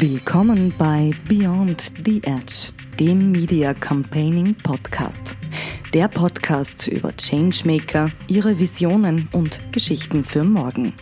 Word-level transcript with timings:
Willkommen 0.00 0.72
bei 0.78 1.10
Beyond 1.28 1.92
the 2.06 2.22
Edge, 2.24 2.72
dem 2.98 3.32
Media 3.32 3.74
Campaigning 3.74 4.54
Podcast. 4.54 5.36
Der 5.92 6.08
Podcast 6.08 6.88
über 6.88 7.14
Changemaker, 7.14 8.10
ihre 8.26 8.58
Visionen 8.58 9.28
und 9.32 9.60
Geschichten 9.72 10.24
für 10.24 10.42
morgen. 10.42 10.94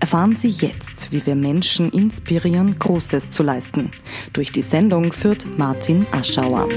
Erfahren 0.00 0.36
Sie 0.36 0.50
jetzt, 0.50 1.12
wie 1.12 1.24
wir 1.24 1.34
Menschen 1.34 1.90
inspirieren, 1.92 2.78
Großes 2.78 3.30
zu 3.30 3.42
leisten. 3.42 3.90
Durch 4.34 4.52
die 4.52 4.60
Sendung 4.60 5.14
führt 5.14 5.46
Martin 5.56 6.06
Aschauer. 6.12 6.68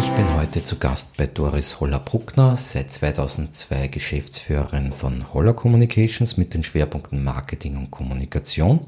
Ich 0.00 0.08
bin 0.12 0.34
heute 0.34 0.62
zu 0.62 0.78
Gast 0.78 1.14
bei 1.18 1.26
Doris 1.26 1.78
Holler-Bruckner, 1.78 2.56
seit 2.56 2.90
2002 2.90 3.88
Geschäftsführerin 3.88 4.94
von 4.94 5.34
Holler 5.34 5.52
Communications 5.52 6.38
mit 6.38 6.54
den 6.54 6.64
Schwerpunkten 6.64 7.22
Marketing 7.22 7.76
und 7.76 7.90
Kommunikation. 7.90 8.80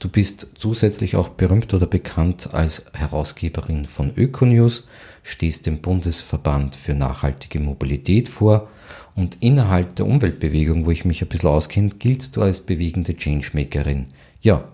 Du 0.00 0.08
bist 0.08 0.48
zusätzlich 0.56 1.14
auch 1.14 1.28
berühmt 1.28 1.72
oder 1.74 1.86
bekannt 1.86 2.52
als 2.52 2.86
Herausgeberin 2.92 3.84
von 3.84 4.16
Ökonews, 4.16 4.88
stehst 5.22 5.66
dem 5.66 5.80
Bundesverband 5.80 6.74
für 6.74 6.94
nachhaltige 6.94 7.60
Mobilität 7.60 8.28
vor 8.28 8.68
und 9.14 9.44
innerhalb 9.44 9.94
der 9.94 10.06
Umweltbewegung, 10.06 10.86
wo 10.86 10.90
ich 10.90 11.04
mich 11.04 11.22
ein 11.22 11.28
bisschen 11.28 11.50
auskenne, 11.50 11.90
giltst 11.90 12.34
du 12.34 12.42
als 12.42 12.62
bewegende 12.62 13.14
Changemakerin. 13.14 14.08
Ja, 14.40 14.64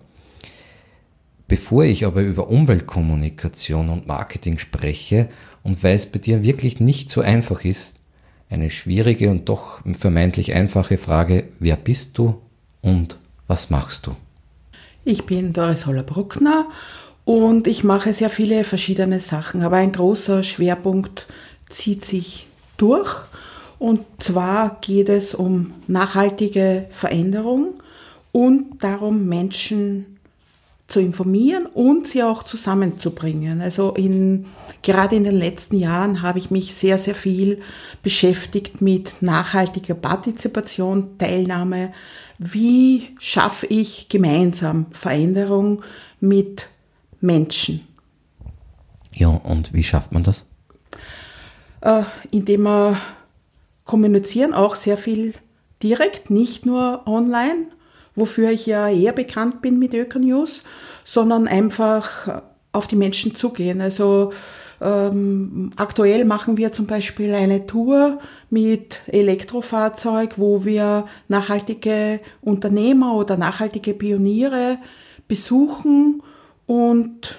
Bevor 1.49 1.83
ich 1.83 2.05
aber 2.05 2.21
über 2.21 2.47
Umweltkommunikation 2.47 3.89
und 3.89 4.05
Marketing 4.05 4.59
spreche 4.59 5.29
und 5.63 5.83
weil 5.83 5.95
es 5.95 6.05
bei 6.05 6.19
dir 6.19 6.43
wirklich 6.43 6.79
nicht 6.79 7.09
so 7.09 7.21
einfach 7.21 7.63
ist, 7.63 7.97
eine 8.49 8.69
schwierige 8.69 9.29
und 9.29 9.47
doch 9.49 9.81
vermeintlich 9.93 10.53
einfache 10.53 10.97
Frage, 10.97 11.45
wer 11.59 11.75
bist 11.75 12.17
du 12.17 12.41
und 12.81 13.17
was 13.47 13.69
machst 13.69 14.07
du? 14.07 14.15
Ich 15.05 15.25
bin 15.25 15.53
Doris 15.53 15.85
Holler-Bruckner 15.85 16.67
und 17.25 17.67
ich 17.67 17.83
mache 17.83 18.13
sehr 18.13 18.29
viele 18.29 18.63
verschiedene 18.63 19.19
Sachen, 19.19 19.61
aber 19.61 19.77
ein 19.77 19.91
großer 19.91 20.43
Schwerpunkt 20.43 21.27
zieht 21.69 22.05
sich 22.05 22.47
durch 22.77 23.15
und 23.77 24.05
zwar 24.19 24.77
geht 24.81 25.09
es 25.09 25.33
um 25.33 25.73
nachhaltige 25.87 26.87
Veränderung 26.89 27.75
und 28.31 28.83
darum, 28.83 29.27
Menschen 29.27 30.18
zu 30.89 30.99
informieren 30.99 31.67
und 31.67 32.07
sie 32.07 32.23
auch 32.23 32.41
zusammenzubringen. 32.43 33.61
Also 33.61 33.93
in, 33.93 34.47
gerade 34.81 35.15
in 35.15 35.23
den 35.23 35.35
letzten 35.35 35.77
Jahren 35.77 36.23
habe 36.23 36.39
ich 36.39 36.49
mich 36.49 36.73
sehr, 36.73 36.97
sehr 36.97 37.15
viel 37.15 37.61
beschäftigt 38.01 38.81
mit 38.81 39.21
nachhaltiger 39.21 39.93
Partizipation, 39.93 41.17
Teilnahme. 41.19 41.93
Wie 42.39 43.09
schaffe 43.19 43.67
ich 43.67 44.09
gemeinsam 44.09 44.87
Veränderung 44.91 45.83
mit 46.19 46.67
Menschen? 47.21 47.87
Ja, 49.13 49.27
und 49.29 49.71
wie 49.73 49.83
schafft 49.83 50.11
man 50.11 50.23
das? 50.23 50.45
Äh, 51.81 52.03
indem 52.31 52.63
wir 52.63 52.99
kommunizieren, 53.85 54.53
auch 54.55 54.75
sehr 54.75 54.97
viel 54.97 55.35
direkt, 55.83 56.31
nicht 56.31 56.65
nur 56.65 57.03
online 57.05 57.67
wofür 58.19 58.51
ich 58.51 58.65
ja 58.65 58.89
eher 58.89 59.13
bekannt 59.13 59.61
bin 59.61 59.79
mit 59.79 59.93
Ökonews, 59.93 60.63
sondern 61.03 61.47
einfach 61.47 62.41
auf 62.71 62.87
die 62.87 62.95
Menschen 62.95 63.35
zugehen. 63.35 63.81
Also 63.81 64.31
ähm, 64.81 65.71
aktuell 65.75 66.23
machen 66.25 66.57
wir 66.57 66.71
zum 66.71 66.85
Beispiel 66.85 67.33
eine 67.33 67.65
Tour 67.67 68.19
mit 68.49 68.99
Elektrofahrzeug, 69.07 70.37
wo 70.37 70.63
wir 70.63 71.05
nachhaltige 71.27 72.19
Unternehmer 72.41 73.15
oder 73.15 73.35
nachhaltige 73.35 73.93
Pioniere 73.93 74.77
besuchen 75.27 76.23
und 76.65 77.35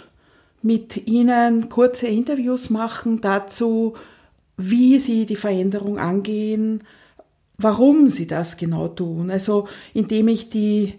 mit 0.63 1.09
ihnen 1.09 1.71
kurze 1.71 2.07
Interviews 2.07 2.69
machen 2.69 3.21
dazu, 3.21 3.95
wie 4.59 4.99
sie 4.99 5.25
die 5.25 5.37
Veränderung 5.37 5.99
angehen, 5.99 6.83
warum 7.63 8.11
sie 8.11 8.27
das 8.27 8.57
genau 8.57 8.89
tun. 8.89 9.31
Also 9.31 9.69
indem 9.95 10.29
ich 10.29 10.51
die 10.51 10.95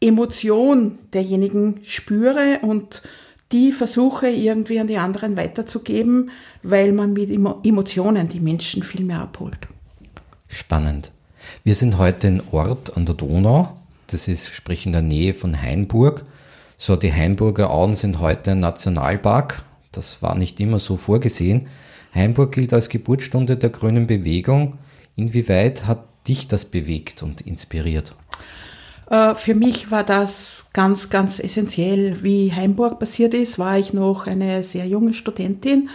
Emotion 0.00 0.98
derjenigen 1.12 1.80
spüre 1.84 2.60
und 2.62 3.02
die 3.50 3.72
versuche 3.72 4.28
irgendwie 4.28 4.78
an 4.78 4.86
die 4.86 4.98
anderen 4.98 5.36
weiterzugeben, 5.36 6.30
weil 6.62 6.92
man 6.92 7.14
mit 7.14 7.30
Emotionen 7.30 8.28
die 8.28 8.40
Menschen 8.40 8.82
viel 8.82 9.04
mehr 9.04 9.22
abholt. 9.22 9.66
Spannend. 10.48 11.12
Wir 11.64 11.74
sind 11.74 11.98
heute 11.98 12.28
in 12.28 12.42
Ort 12.52 12.96
an 12.96 13.06
der 13.06 13.14
Donau. 13.14 13.76
Das 14.06 14.28
ist 14.28 14.52
sprich 14.54 14.86
in 14.86 14.92
der 14.92 15.02
Nähe 15.02 15.34
von 15.34 15.60
Hainburg. 15.60 16.24
So, 16.76 16.96
die 16.96 17.12
Hainburger 17.12 17.70
Auen 17.70 17.94
sind 17.94 18.20
heute 18.20 18.52
ein 18.52 18.60
Nationalpark. 18.60 19.62
Das 19.92 20.22
war 20.22 20.34
nicht 20.34 20.60
immer 20.60 20.78
so 20.78 20.96
vorgesehen. 20.96 21.66
Hainburg 22.14 22.52
gilt 22.52 22.72
als 22.72 22.88
Geburtsstunde 22.88 23.56
der 23.56 23.70
grünen 23.70 24.06
Bewegung. 24.06 24.78
Inwieweit 25.18 25.88
hat 25.88 26.04
dich 26.28 26.46
das 26.46 26.64
bewegt 26.64 27.24
und 27.24 27.40
inspiriert? 27.40 28.14
Äh, 29.10 29.34
für 29.34 29.54
mich 29.56 29.90
war 29.90 30.04
das 30.04 30.64
ganz, 30.72 31.10
ganz 31.10 31.40
essentiell. 31.40 32.22
Wie 32.22 32.52
Heimburg 32.52 33.00
passiert 33.00 33.34
ist, 33.34 33.58
war 33.58 33.76
ich 33.76 33.92
noch 33.92 34.28
eine 34.28 34.62
sehr 34.62 34.86
junge 34.86 35.14
Studentin 35.14 35.90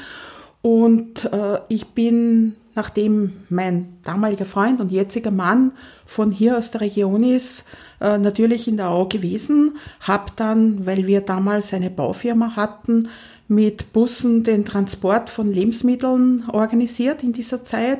und 0.61 1.23
äh, 1.31 1.59
ich 1.69 1.87
bin, 1.87 2.55
nachdem 2.75 3.31
mein 3.47 3.93
damaliger 4.03 4.45
Freund 4.45 4.81
und 4.81 4.91
jetziger 4.91 5.31
Mann 5.31 5.71
von 6.05 6.31
hier 6.31 6.57
aus 6.57 6.71
der 6.71 6.81
Region 6.81 7.23
ist, 7.23 7.63
äh, 8.01 8.17
natürlich 8.17 8.67
in 8.67 8.75
der 8.75 8.89
Au 8.89 9.05
gewesen, 9.05 9.77
habe 10.01 10.33
dann, 10.35 10.85
weil 10.85 11.07
wir 11.07 11.21
damals 11.21 11.73
eine 11.73 11.89
Baufirma 11.89 12.57
hatten, 12.57 13.07
mit 13.47 13.93
Bussen 13.93 14.43
den 14.43 14.65
Transport 14.65 15.29
von 15.29 15.49
Lebensmitteln 15.49 16.43
organisiert 16.51 17.23
in 17.23 17.31
dieser 17.31 17.63
Zeit 17.63 17.99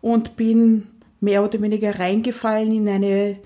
und 0.00 0.36
bin 0.36 0.86
mehr 1.20 1.44
oder 1.44 1.60
weniger 1.60 1.98
reingefallen 1.98 2.72
in 2.72 2.88
eine 2.88 3.36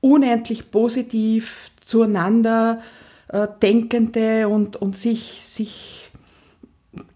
unendlich 0.00 0.70
positiv 0.70 1.70
zueinander 1.84 2.82
äh, 3.28 3.46
denkende 3.62 4.48
und, 4.48 4.76
und 4.76 4.96
sich, 4.96 5.42
sich 5.44 6.10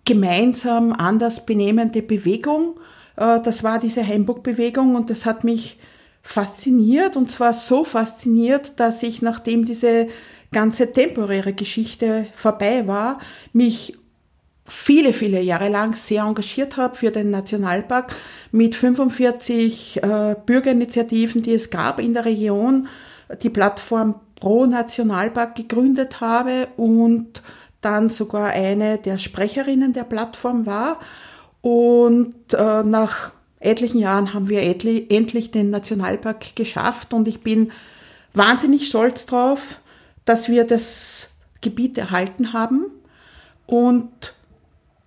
gemeinsam 0.05 0.93
anders 0.93 1.45
benehmende 1.45 2.03
Bewegung. 2.03 2.79
Äh, 3.17 3.41
das 3.43 3.63
war 3.65 3.79
diese 3.79 4.07
Heimburg-Bewegung 4.07 4.95
und 4.95 5.11
das 5.11 5.27
hat 5.27 5.45
mich 5.45 5.79
fasziniert 6.23 7.17
und 7.17 7.31
zwar 7.31 7.55
so 7.55 7.85
fasziniert, 7.85 8.73
dass 8.81 9.03
ich, 9.03 9.23
nachdem 9.23 9.65
diese 9.65 10.09
ganze 10.53 10.93
temporäre 10.93 11.53
Geschichte 11.53 12.27
vorbei 12.35 12.87
war, 12.87 13.21
mich 13.53 13.95
viele, 14.67 15.13
viele 15.13 15.41
Jahre 15.41 15.69
lang 15.69 15.95
sehr 15.95 16.23
engagiert 16.23 16.77
habe 16.77 16.97
für 16.97 17.11
den 17.11 17.31
Nationalpark 17.31 18.15
mit 18.51 18.75
45 18.75 20.03
äh, 20.03 20.37
Bürgerinitiativen, 20.45 21.43
die 21.43 21.55
es 21.55 21.71
gab 21.71 22.01
in 22.01 22.15
der 22.15 22.25
Region, 22.25 22.89
die 23.43 23.51
Plattform 23.51 24.17
Pro 24.37 24.67
Nationalpark 24.67 25.55
gegründet 25.55 26.21
habe 26.21 26.69
und 26.77 27.43
dann 27.81 28.11
sogar 28.11 28.49
eine 28.49 28.99
der 28.99 29.19
Sprecherinnen 29.19 29.93
der 29.93 30.05
Plattform 30.05 30.67
war. 30.67 31.01
Und 31.63 32.35
äh, 32.53 32.83
nach 32.83 33.33
etlichen 33.61 33.99
Jahren 33.99 34.35
haben 34.35 34.49
wir 34.49 34.63
endlich 34.63 35.51
den 35.51 35.71
Nationalpark 35.71 36.55
geschafft 36.55 37.13
und 37.13 37.27
ich 37.27 37.41
bin 37.41 37.73
wahnsinnig 38.35 38.87
stolz 38.87 39.27
drauf, 39.27 39.81
dass 40.25 40.49
wir 40.49 40.65
das 40.65 41.29
Gebiet 41.63 41.97
erhalten 41.97 42.53
haben 42.53 42.87
und 43.67 44.36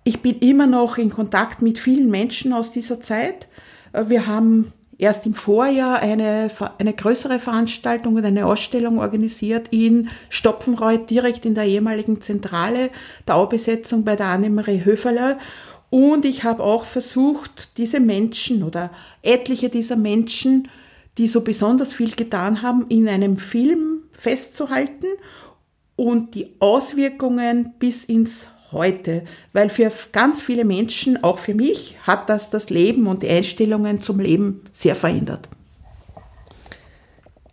ich 0.04 0.22
bin 0.22 0.38
immer 0.38 0.66
noch 0.66 0.98
in 0.98 1.10
Kontakt 1.10 1.62
mit 1.62 1.78
vielen 1.78 2.10
Menschen 2.10 2.52
aus 2.52 2.72
dieser 2.72 3.00
Zeit. 3.00 3.48
Äh, 3.92 4.04
wir 4.08 4.26
haben 4.26 4.72
erst 4.98 5.24
im 5.24 5.34
Vorjahr 5.34 6.00
eine, 6.00 6.50
eine 6.78 6.92
größere 6.92 7.38
Veranstaltung 7.38 8.16
und 8.16 8.24
eine 8.24 8.46
Ausstellung 8.46 8.98
organisiert 8.98 9.68
in 9.70 10.08
Stopfenreuth, 10.28 11.08
direkt 11.08 11.46
in 11.46 11.54
der 11.54 11.64
ehemaligen 11.64 12.20
Zentrale 12.20 12.90
der 13.26 13.36
Aubesetzung 13.36 14.04
bei 14.04 14.14
der 14.14 14.26
Annemarie 14.26 14.84
Höferle. 14.84 15.38
Und 15.88 16.24
ich 16.24 16.44
habe 16.44 16.62
auch 16.62 16.84
versucht, 16.84 17.76
diese 17.78 17.98
Menschen 17.98 18.62
oder 18.62 18.90
etliche 19.22 19.70
dieser 19.70 19.96
Menschen, 19.96 20.68
die 21.18 21.26
so 21.26 21.40
besonders 21.40 21.92
viel 21.92 22.14
getan 22.14 22.62
haben, 22.62 22.86
in 22.88 23.08
einem 23.08 23.38
Film 23.38 24.02
festzuhalten 24.12 25.06
und 25.96 26.34
die 26.34 26.54
Auswirkungen 26.60 27.72
bis 27.78 28.04
ins 28.04 28.46
heute, 28.72 29.24
weil 29.52 29.68
für 29.68 29.92
ganz 30.12 30.40
viele 30.40 30.64
Menschen, 30.64 31.22
auch 31.22 31.38
für 31.38 31.54
mich, 31.54 31.96
hat 32.02 32.28
das 32.28 32.50
das 32.50 32.70
Leben 32.70 33.06
und 33.06 33.22
die 33.22 33.28
Einstellungen 33.28 34.02
zum 34.02 34.20
Leben 34.20 34.62
sehr 34.72 34.96
verändert. 34.96 35.48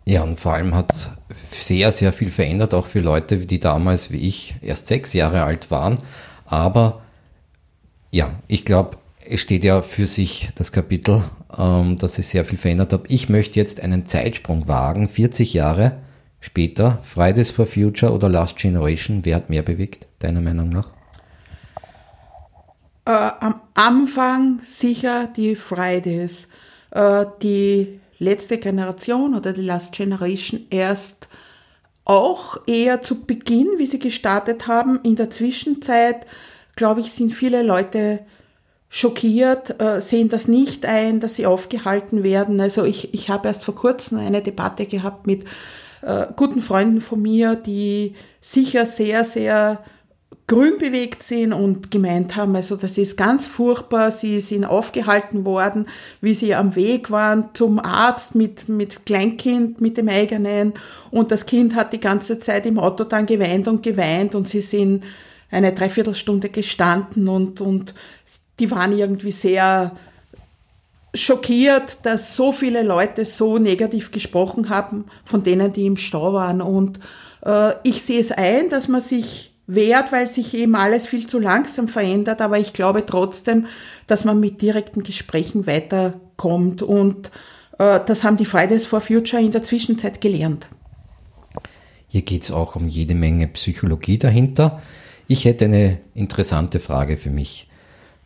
Ja, 0.04 0.22
und 0.22 0.40
vor 0.40 0.54
allem 0.54 0.74
hat 0.74 0.92
es 0.92 1.10
sehr, 1.50 1.92
sehr 1.92 2.12
viel 2.12 2.30
verändert, 2.30 2.72
auch 2.72 2.86
für 2.86 3.00
Leute, 3.00 3.36
die 3.38 3.60
damals 3.60 4.10
wie 4.10 4.26
ich 4.26 4.54
erst 4.62 4.86
sechs 4.86 5.12
Jahre 5.12 5.42
alt 5.42 5.70
waren. 5.70 5.96
Aber 6.46 7.02
ja, 8.10 8.38
ich 8.48 8.64
glaube, 8.64 8.96
es 9.28 9.40
steht 9.40 9.64
ja 9.64 9.82
für 9.82 10.06
sich 10.06 10.48
das 10.54 10.72
Kapitel 10.72 11.24
ähm, 11.56 11.96
dass 11.96 12.16
sich 12.16 12.26
sehr 12.26 12.44
viel 12.44 12.58
verändert 12.58 12.92
hat. 12.92 13.04
Ich 13.08 13.28
möchte 13.28 13.58
jetzt 13.58 13.80
einen 13.80 14.06
Zeitsprung 14.06 14.68
wagen, 14.68 15.08
40 15.08 15.54
Jahre 15.54 15.98
später, 16.40 16.98
Fridays 17.02 17.50
for 17.50 17.66
Future 17.66 18.12
oder 18.12 18.28
Last 18.28 18.56
Generation, 18.56 19.24
wer 19.24 19.36
hat 19.36 19.50
mehr 19.50 19.62
bewegt, 19.62 20.06
deiner 20.18 20.40
Meinung 20.40 20.68
nach? 20.68 20.92
Äh, 23.08 23.30
am 23.40 23.62
Anfang 23.72 24.60
sicher 24.62 25.30
die 25.34 25.56
Fridays. 25.56 26.46
Äh, 26.90 27.24
die 27.40 28.00
letzte 28.18 28.58
Generation 28.58 29.34
oder 29.34 29.54
die 29.54 29.62
Last 29.62 29.92
Generation 29.92 30.66
erst 30.68 31.26
auch 32.04 32.58
eher 32.66 33.00
zu 33.00 33.24
Beginn, 33.24 33.66
wie 33.78 33.86
sie 33.86 33.98
gestartet 33.98 34.66
haben. 34.66 35.00
In 35.04 35.16
der 35.16 35.30
Zwischenzeit, 35.30 36.26
glaube 36.76 37.00
ich, 37.00 37.12
sind 37.12 37.32
viele 37.32 37.62
Leute 37.62 38.20
schockiert, 38.90 39.80
äh, 39.80 40.02
sehen 40.02 40.28
das 40.28 40.46
nicht 40.46 40.84
ein, 40.84 41.20
dass 41.20 41.36
sie 41.36 41.46
aufgehalten 41.46 42.22
werden. 42.22 42.60
Also 42.60 42.84
ich, 42.84 43.14
ich 43.14 43.30
habe 43.30 43.48
erst 43.48 43.64
vor 43.64 43.74
kurzem 43.74 44.18
eine 44.18 44.42
Debatte 44.42 44.84
gehabt 44.84 45.26
mit 45.26 45.44
äh, 46.02 46.26
guten 46.36 46.60
Freunden 46.60 47.00
von 47.00 47.22
mir, 47.22 47.56
die 47.56 48.16
sicher 48.42 48.84
sehr, 48.84 49.24
sehr 49.24 49.82
grün 50.48 50.78
bewegt 50.78 51.22
sind 51.22 51.52
und 51.52 51.90
gemeint 51.90 52.34
haben, 52.34 52.56
also 52.56 52.74
das 52.74 52.98
ist 52.98 53.16
ganz 53.16 53.46
furchtbar, 53.46 54.10
sie 54.10 54.40
sind 54.40 54.64
aufgehalten 54.64 55.44
worden, 55.44 55.86
wie 56.20 56.34
sie 56.34 56.54
am 56.54 56.74
Weg 56.74 57.10
waren 57.10 57.50
zum 57.52 57.78
Arzt 57.78 58.34
mit, 58.34 58.68
mit 58.68 59.06
Kleinkind, 59.06 59.80
mit 59.80 59.96
dem 59.98 60.08
eigenen 60.08 60.72
und 61.10 61.30
das 61.30 61.46
Kind 61.46 61.74
hat 61.74 61.92
die 61.92 62.00
ganze 62.00 62.40
Zeit 62.40 62.66
im 62.66 62.78
Auto 62.78 63.04
dann 63.04 63.26
geweint 63.26 63.68
und 63.68 63.82
geweint 63.82 64.34
und 64.34 64.48
sie 64.48 64.62
sind 64.62 65.04
eine 65.50 65.72
Dreiviertelstunde 65.72 66.48
gestanden 66.48 67.28
und, 67.28 67.60
und 67.60 67.94
die 68.58 68.70
waren 68.70 68.96
irgendwie 68.96 69.32
sehr 69.32 69.92
schockiert, 71.14 71.98
dass 72.04 72.36
so 72.36 72.52
viele 72.52 72.82
Leute 72.82 73.24
so 73.24 73.58
negativ 73.58 74.10
gesprochen 74.10 74.68
haben 74.70 75.04
von 75.24 75.42
denen, 75.42 75.72
die 75.72 75.86
im 75.86 75.96
Stau 75.96 76.34
waren. 76.34 76.60
Und 76.60 77.00
äh, 77.44 77.72
ich 77.82 78.02
sehe 78.02 78.20
es 78.20 78.30
ein, 78.30 78.68
dass 78.68 78.88
man 78.88 79.00
sich 79.00 79.54
wehrt, 79.68 80.10
weil 80.10 80.28
sich 80.28 80.54
eben 80.54 80.74
alles 80.74 81.06
viel 81.06 81.28
zu 81.28 81.38
langsam 81.38 81.86
verändert. 81.86 82.40
Aber 82.40 82.58
ich 82.58 82.72
glaube 82.72 83.06
trotzdem, 83.06 83.66
dass 84.08 84.24
man 84.24 84.40
mit 84.40 84.60
direkten 84.60 85.04
Gesprächen 85.04 85.68
weiterkommt. 85.68 86.82
Und 86.82 87.30
äh, 87.78 88.00
das 88.04 88.24
haben 88.24 88.36
die 88.36 88.46
Fridays 88.46 88.86
for 88.86 89.00
Future 89.00 89.40
in 89.40 89.52
der 89.52 89.62
Zwischenzeit 89.62 90.20
gelernt. 90.20 90.66
Hier 92.08 92.22
geht 92.22 92.42
es 92.42 92.50
auch 92.50 92.74
um 92.74 92.88
jede 92.88 93.14
Menge 93.14 93.46
Psychologie 93.48 94.18
dahinter. 94.18 94.82
Ich 95.28 95.44
hätte 95.44 95.66
eine 95.66 95.98
interessante 96.14 96.80
Frage 96.80 97.18
für 97.18 97.30
mich. 97.30 97.67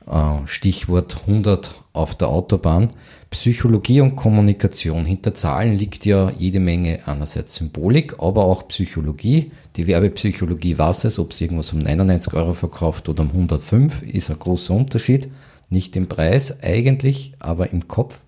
Äh, 0.06 0.46
Stichwort 0.46 1.18
100 1.26 1.82
auf 1.92 2.14
der 2.14 2.28
Autobahn. 2.28 2.88
Psychologie 3.30 4.00
und 4.00 4.16
Kommunikation. 4.16 5.04
Hinter 5.04 5.34
Zahlen 5.34 5.74
liegt 5.74 6.04
ja 6.04 6.30
jede 6.38 6.60
Menge 6.60 7.00
einerseits 7.06 7.54
Symbolik, 7.54 8.14
aber 8.18 8.44
auch 8.44 8.68
Psychologie. 8.68 9.52
Die 9.76 9.86
Werbepsychologie 9.86 10.76
weiß 10.76 11.04
es, 11.04 11.18
ob 11.18 11.32
es 11.32 11.40
irgendwas 11.40 11.72
um 11.72 11.78
99 11.78 12.34
Euro 12.34 12.52
verkauft 12.52 13.08
oder 13.08 13.22
um 13.22 13.28
105, 13.28 14.02
ist 14.02 14.30
ein 14.30 14.38
großer 14.38 14.74
Unterschied. 14.74 15.28
Nicht 15.70 15.96
im 15.96 16.08
Preis 16.08 16.62
eigentlich, 16.62 17.32
aber 17.38 17.70
im 17.70 17.88
Kopf. 17.88 18.20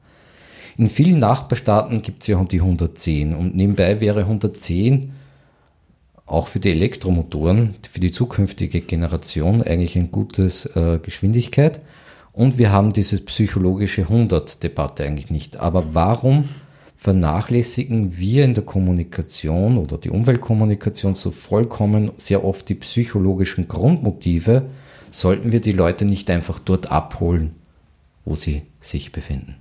In 0.79 0.89
vielen 0.89 1.19
Nachbarstaaten 1.19 2.03
gibt 2.03 2.23
es 2.23 2.29
ja 2.29 2.43
die 2.45 2.61
110 2.61 3.35
und 3.35 3.55
nebenbei 3.55 4.01
wäre 4.01 4.21
110 4.21 5.13
auch 6.27 6.49
für 6.49 6.61
die 6.61 6.71
Elektromotoren, 6.71 7.75
für 7.91 8.01
die 8.01 8.11
zukünftige 8.11 8.81
Generation 8.81 9.63
eigentlich 9.63 9.97
eine 9.97 10.09
gute 10.09 10.51
äh, 10.75 10.99
Geschwindigkeit. 10.99 11.81
Und 12.33 12.59
wir 12.59 12.73
haben 12.73 12.93
diese 12.93 13.21
psychologische 13.21 14.07
100-Debatte 14.07 15.05
eigentlich 15.05 15.31
nicht. 15.31 15.59
Aber 15.59 15.95
warum 15.95 16.49
vernachlässigen 16.97 18.17
wir 18.17 18.45
in 18.45 18.55
der 18.55 18.65
Kommunikation 18.65 19.77
oder 19.77 19.99
die 19.99 20.11
Umweltkommunikation 20.11 21.15
so 21.15 21.31
vollkommen 21.31 22.11
sehr 22.17 22.45
oft 22.45 22.69
die 22.69 22.75
psychologischen 22.75 23.69
Grundmotive? 23.69 24.63
Sollten 25.11 25.53
wir 25.53 25.61
die 25.61 25.73
Leute 25.73 26.07
nicht 26.07 26.29
einfach 26.31 26.59
dort 26.59 26.91
abholen, 26.91 27.55
wo 28.25 28.35
sie 28.35 28.63
sich 28.81 29.13
befinden? 29.13 29.57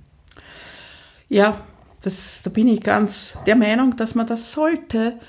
Ja, 1.28 1.60
das, 2.00 2.40
da 2.42 2.50
bin 2.50 2.66
ich 2.68 2.80
ganz 2.80 3.36
der 3.46 3.56
Meinung, 3.56 3.96
dass 3.96 4.14
man 4.14 4.26
das 4.26 4.50
sollte. 4.50 5.20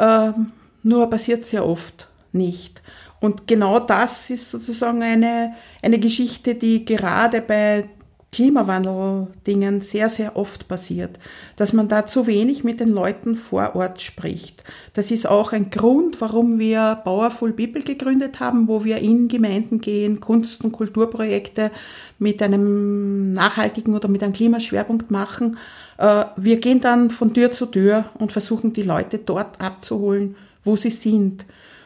Ähm, 0.00 0.52
nur 0.88 1.08
passiert 1.10 1.44
sehr 1.44 1.66
oft 1.66 2.08
nicht. 2.32 2.82
Und 3.20 3.46
genau 3.46 3.80
das 3.80 4.30
ist 4.30 4.50
sozusagen 4.50 5.02
eine, 5.02 5.54
eine 5.82 5.98
Geschichte, 5.98 6.54
die 6.54 6.84
gerade 6.84 7.40
bei 7.40 7.88
Klimawandel-Dingen 8.30 9.80
sehr, 9.80 10.10
sehr 10.10 10.36
oft 10.36 10.68
passiert, 10.68 11.18
dass 11.56 11.72
man 11.72 11.88
da 11.88 12.06
zu 12.06 12.26
wenig 12.26 12.62
mit 12.62 12.78
den 12.78 12.90
Leuten 12.90 13.36
vor 13.36 13.74
Ort 13.74 14.02
spricht. 14.02 14.62
Das 14.92 15.10
ist 15.10 15.26
auch 15.26 15.52
ein 15.52 15.70
Grund, 15.70 16.20
warum 16.20 16.58
wir 16.58 17.00
Powerful 17.04 17.52
People 17.52 17.82
gegründet 17.82 18.38
haben, 18.38 18.68
wo 18.68 18.84
wir 18.84 18.98
in 18.98 19.28
Gemeinden 19.28 19.80
gehen, 19.80 20.20
Kunst- 20.20 20.62
und 20.62 20.72
Kulturprojekte 20.72 21.70
mit 22.18 22.42
einem 22.42 23.32
nachhaltigen 23.32 23.94
oder 23.94 24.08
mit 24.08 24.22
einem 24.22 24.34
Klimaschwerpunkt 24.34 25.10
machen. 25.10 25.56
Äh, 25.96 26.26
wir 26.36 26.60
gehen 26.60 26.80
dann 26.80 27.10
von 27.10 27.32
Tür 27.32 27.50
zu 27.50 27.64
Tür 27.64 28.04
und 28.18 28.30
versuchen 28.30 28.74
die 28.74 28.82
Leute 28.82 29.18
dort 29.18 29.58
abzuholen, 29.58 30.36
wo 30.64 30.76
sie 30.76 30.90
sind. 30.90 31.44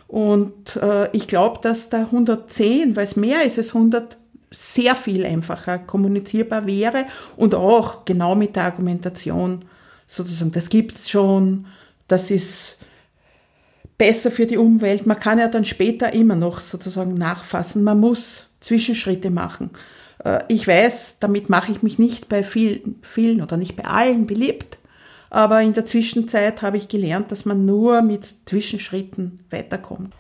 Und 0.09 0.77
äh, 0.77 1.11
ich 1.17 1.27
glaube, 1.27 1.61
dass 1.63 1.89
da 1.89 2.01
110, 2.01 2.97
weil 2.97 3.05
es 3.05 3.17
mehr 3.17 3.45
ist 3.45 3.59
als 3.59 3.75
100, 3.75 4.17
sehr 4.51 4.95
viel 4.95 5.25
einfacher 5.25 5.79
kommunizierbar 5.79 6.67
wäre 6.67 7.07
und 7.37 7.55
auch 7.55 8.05
genau 8.05 8.35
mit 8.35 8.55
der 8.57 8.65
Argumentation 8.65 9.65
sozusagen, 10.07 10.53
das 10.53 10.69
gibt 10.69 10.93
es 10.93 11.09
schon, 11.09 11.67
das 12.07 12.31
ist 12.31 12.77
besser 13.97 14.31
für 14.31 14.47
die 14.47 14.59
Umwelt. 14.59 15.07
Man 15.07 15.19
kann 15.19 15.39
ja 15.39 15.49
dann 15.49 15.65
später 15.65 16.13
immer 16.13 16.35
noch 16.35 16.61
sozusagen 16.61 17.15
nachfassen. 17.15 17.83
Man 17.83 18.01
muss 18.01 18.47
Zwischenschritte 18.61 19.31
machen. 19.31 19.71
Äh, 20.25 20.43
ich 20.49 20.67
weiß, 20.67 21.17
damit 21.21 21.49
mache 21.49 21.73
ich 21.73 21.83
mich 21.83 21.99
nicht 21.99 22.29
bei 22.29 22.43
vielen, 22.43 22.99
vielen 23.03 23.41
oder 23.43 23.57
nicht 23.57 23.77
bei 23.77 23.85
allen 23.85 24.27
beliebt. 24.27 24.79
Aber 25.33 25.63
in 25.63 25.73
der 25.73 25.87
Zwischenzeit 25.87 26.61
habe 26.61 26.77
ich 26.77 26.89
gelernt, 26.89 27.33
dass 27.33 27.47
man 27.47 27.65
nur 27.65 28.03
mit 28.03 28.27
Zwischenschritten 28.45 29.41
weiterkommt. 29.49 30.13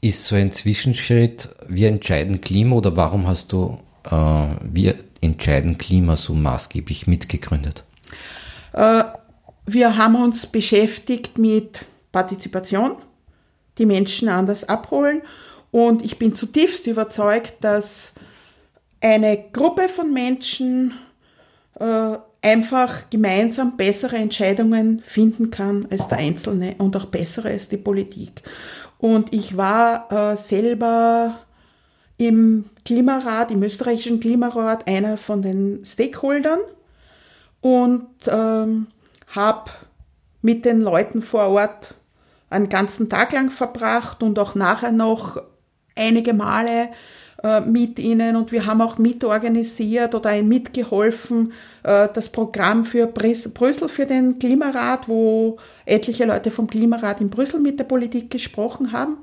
Ist 0.00 0.26
so 0.26 0.34
ein 0.34 0.50
Zwischenschritt, 0.50 1.48
wir 1.68 1.86
entscheiden 1.86 2.40
Klima 2.40 2.74
oder 2.74 2.96
warum 2.96 3.28
hast 3.28 3.52
du 3.52 3.78
äh, 4.04 4.10
wir 4.10 4.96
entscheiden 5.20 5.78
Klima 5.78 6.16
so 6.16 6.34
maßgeblich 6.34 7.06
mitgegründet? 7.06 7.84
Äh, 8.72 9.04
wir 9.66 9.96
haben 9.96 10.16
uns 10.16 10.44
beschäftigt 10.46 11.38
mit 11.38 11.84
Partizipation, 12.10 12.96
die 13.78 13.86
Menschen 13.86 14.28
anders 14.28 14.68
abholen 14.68 15.22
und 15.70 16.04
ich 16.04 16.18
bin 16.18 16.34
zutiefst 16.34 16.88
überzeugt, 16.88 17.58
dass 17.60 18.12
eine 19.00 19.38
Gruppe 19.52 19.88
von 19.88 20.12
Menschen 20.12 20.94
äh, 21.78 22.16
einfach 22.42 23.08
gemeinsam 23.08 23.76
bessere 23.76 24.16
Entscheidungen 24.16 25.00
finden 25.06 25.50
kann 25.50 25.86
als 25.90 26.08
der 26.08 26.18
Einzelne 26.18 26.74
und 26.78 26.96
auch 26.96 27.06
bessere 27.06 27.48
als 27.48 27.68
die 27.68 27.76
Politik. 27.76 28.42
Und 28.98 29.32
ich 29.32 29.56
war 29.56 30.10
äh, 30.12 30.36
selber 30.36 31.38
im 32.16 32.66
Klimarat, 32.84 33.50
im 33.50 33.62
österreichischen 33.62 34.20
Klimarat, 34.20 34.86
einer 34.86 35.16
von 35.16 35.42
den 35.42 35.84
Stakeholdern 35.84 36.60
und 37.60 38.08
ähm, 38.26 38.88
habe 39.28 39.70
mit 40.42 40.64
den 40.64 40.82
Leuten 40.82 41.22
vor 41.22 41.48
Ort 41.48 41.94
einen 42.50 42.68
ganzen 42.68 43.08
Tag 43.08 43.32
lang 43.32 43.50
verbracht 43.50 44.22
und 44.22 44.38
auch 44.38 44.54
nachher 44.54 44.92
noch 44.92 45.40
einige 45.94 46.34
Male 46.34 46.88
mit 47.66 47.98
ihnen 47.98 48.36
und 48.36 48.52
wir 48.52 48.66
haben 48.66 48.80
auch 48.80 48.98
mitorganisiert 48.98 50.14
oder 50.14 50.40
mitgeholfen, 50.42 51.52
äh, 51.82 52.08
das 52.14 52.28
Programm 52.28 52.84
für 52.84 53.06
Brüssel 53.06 53.88
für 53.88 54.06
den 54.06 54.38
Klimarat, 54.38 55.08
wo 55.08 55.58
etliche 55.84 56.24
Leute 56.24 56.50
vom 56.50 56.68
Klimarat 56.68 57.20
in 57.20 57.30
Brüssel 57.30 57.58
mit 57.58 57.78
der 57.78 57.84
Politik 57.84 58.30
gesprochen 58.30 58.92
haben, 58.92 59.18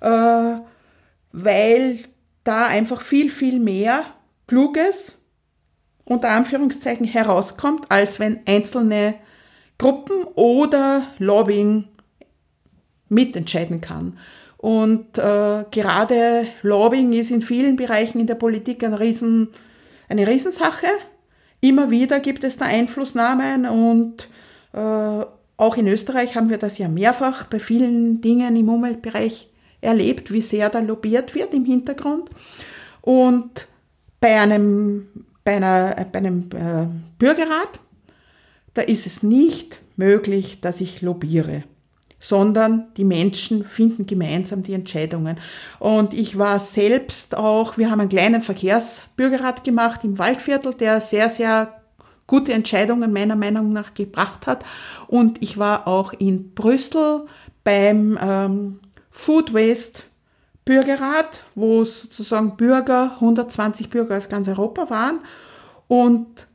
äh, 0.00 0.60
weil 1.32 1.98
da 2.44 2.66
einfach 2.66 3.02
viel, 3.02 3.30
viel 3.30 3.60
mehr 3.60 4.04
Kluges 4.46 5.12
unter 6.04 6.30
Anführungszeichen 6.30 7.06
herauskommt, 7.06 7.90
als 7.90 8.18
wenn 8.18 8.40
einzelne 8.46 9.14
Gruppen 9.78 10.24
oder 10.34 11.04
Lobbying 11.18 11.84
mitentscheiden 13.08 13.80
kann. 13.80 14.18
Und 14.60 15.16
äh, 15.16 15.64
gerade 15.70 16.46
Lobbying 16.60 17.14
ist 17.14 17.30
in 17.30 17.40
vielen 17.40 17.76
Bereichen 17.76 18.20
in 18.20 18.26
der 18.26 18.34
Politik 18.34 18.84
ein 18.84 18.92
Riesen, 18.92 19.48
eine 20.08 20.26
Riesensache. 20.26 20.86
Immer 21.62 21.90
wieder 21.90 22.20
gibt 22.20 22.44
es 22.44 22.58
da 22.58 22.66
Einflussnahmen 22.66 23.66
und 23.66 24.28
äh, 24.74 25.24
auch 25.56 25.76
in 25.76 25.88
Österreich 25.88 26.36
haben 26.36 26.50
wir 26.50 26.58
das 26.58 26.76
ja 26.76 26.88
mehrfach 26.88 27.44
bei 27.44 27.58
vielen 27.58 28.20
Dingen 28.20 28.54
im 28.56 28.68
Umweltbereich 28.68 29.48
erlebt, 29.80 30.30
wie 30.30 30.42
sehr 30.42 30.68
da 30.68 30.80
lobbyiert 30.80 31.34
wird 31.34 31.54
im 31.54 31.64
Hintergrund. 31.64 32.28
Und 33.00 33.66
bei 34.20 34.38
einem 34.38 35.06
bei, 35.44 35.56
einer, 35.56 36.06
bei 36.12 36.18
einem 36.18 36.48
äh, 36.54 36.86
Bürgerrat, 37.18 37.80
da 38.74 38.82
ist 38.82 39.06
es 39.06 39.22
nicht 39.22 39.80
möglich, 39.96 40.60
dass 40.60 40.80
ich 40.80 41.02
lobbyiere 41.02 41.64
sondern 42.20 42.88
die 42.96 43.04
Menschen 43.04 43.64
finden 43.64 44.06
gemeinsam 44.06 44.62
die 44.62 44.74
Entscheidungen. 44.74 45.38
Und 45.78 46.12
ich 46.14 46.38
war 46.38 46.60
selbst 46.60 47.36
auch, 47.36 47.78
wir 47.78 47.90
haben 47.90 48.00
einen 48.00 48.10
kleinen 48.10 48.42
Verkehrsbürgerrat 48.42 49.64
gemacht 49.64 50.04
im 50.04 50.18
Waldviertel, 50.18 50.74
der 50.74 51.00
sehr, 51.00 51.30
sehr 51.30 51.80
gute 52.26 52.52
Entscheidungen 52.52 53.12
meiner 53.12 53.36
Meinung 53.36 53.70
nach 53.70 53.94
gebracht 53.94 54.46
hat. 54.46 54.64
Und 55.08 55.42
ich 55.42 55.58
war 55.58 55.88
auch 55.88 56.12
in 56.12 56.54
Brüssel 56.54 57.26
beim 57.64 58.18
ähm, 58.22 58.80
Food 59.10 59.52
Waste 59.52 60.02
Bürgerrat, 60.64 61.42
wo 61.54 61.82
sozusagen 61.82 62.56
Bürger, 62.56 63.14
120 63.14 63.90
Bürger 63.90 64.16
aus 64.18 64.28
ganz 64.28 64.46
Europa 64.46 64.88
waren. 64.90 65.20
Und 65.88 66.46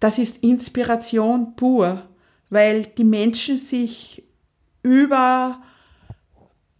das 0.00 0.18
ist 0.18 0.42
Inspiration 0.42 1.54
pur, 1.56 2.02
weil 2.50 2.84
die 2.84 3.04
Menschen 3.04 3.56
sich 3.56 4.24
über 4.82 5.60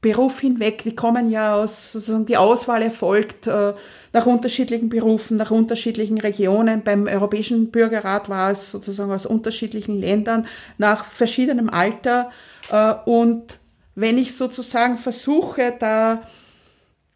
Beruf 0.00 0.38
hinweg, 0.38 0.85
die 0.85 0.95
kommen 0.95 1.28
ja 1.28 1.57
aus, 1.57 1.93
sozusagen 1.93 2.26
die 2.26 2.37
Auswahl 2.37 2.83
erfolgt 2.83 3.49
äh, 3.49 3.73
nach 4.12 4.26
unterschiedlichen 4.26 4.88
Berufen, 4.88 5.37
nach 5.37 5.50
unterschiedlichen 5.50 6.19
Regionen. 6.19 6.85
Beim 6.85 7.09
Europäischen 7.09 7.73
Bürgerrat 7.73 8.28
war 8.28 8.52
es 8.52 8.71
sozusagen 8.71 9.11
aus 9.11 9.26
unterschiedlichen 9.26 9.99
Ländern, 9.99 10.47
nach 10.78 11.05
verschiedenem 11.05 11.69
Alter. 11.69 12.31
Äh, 12.71 12.95
und 13.07 13.59
wenn 13.97 14.19
ich 14.19 14.37
sozusagen 14.37 14.99
versuche, 14.99 15.75
da 15.76 16.23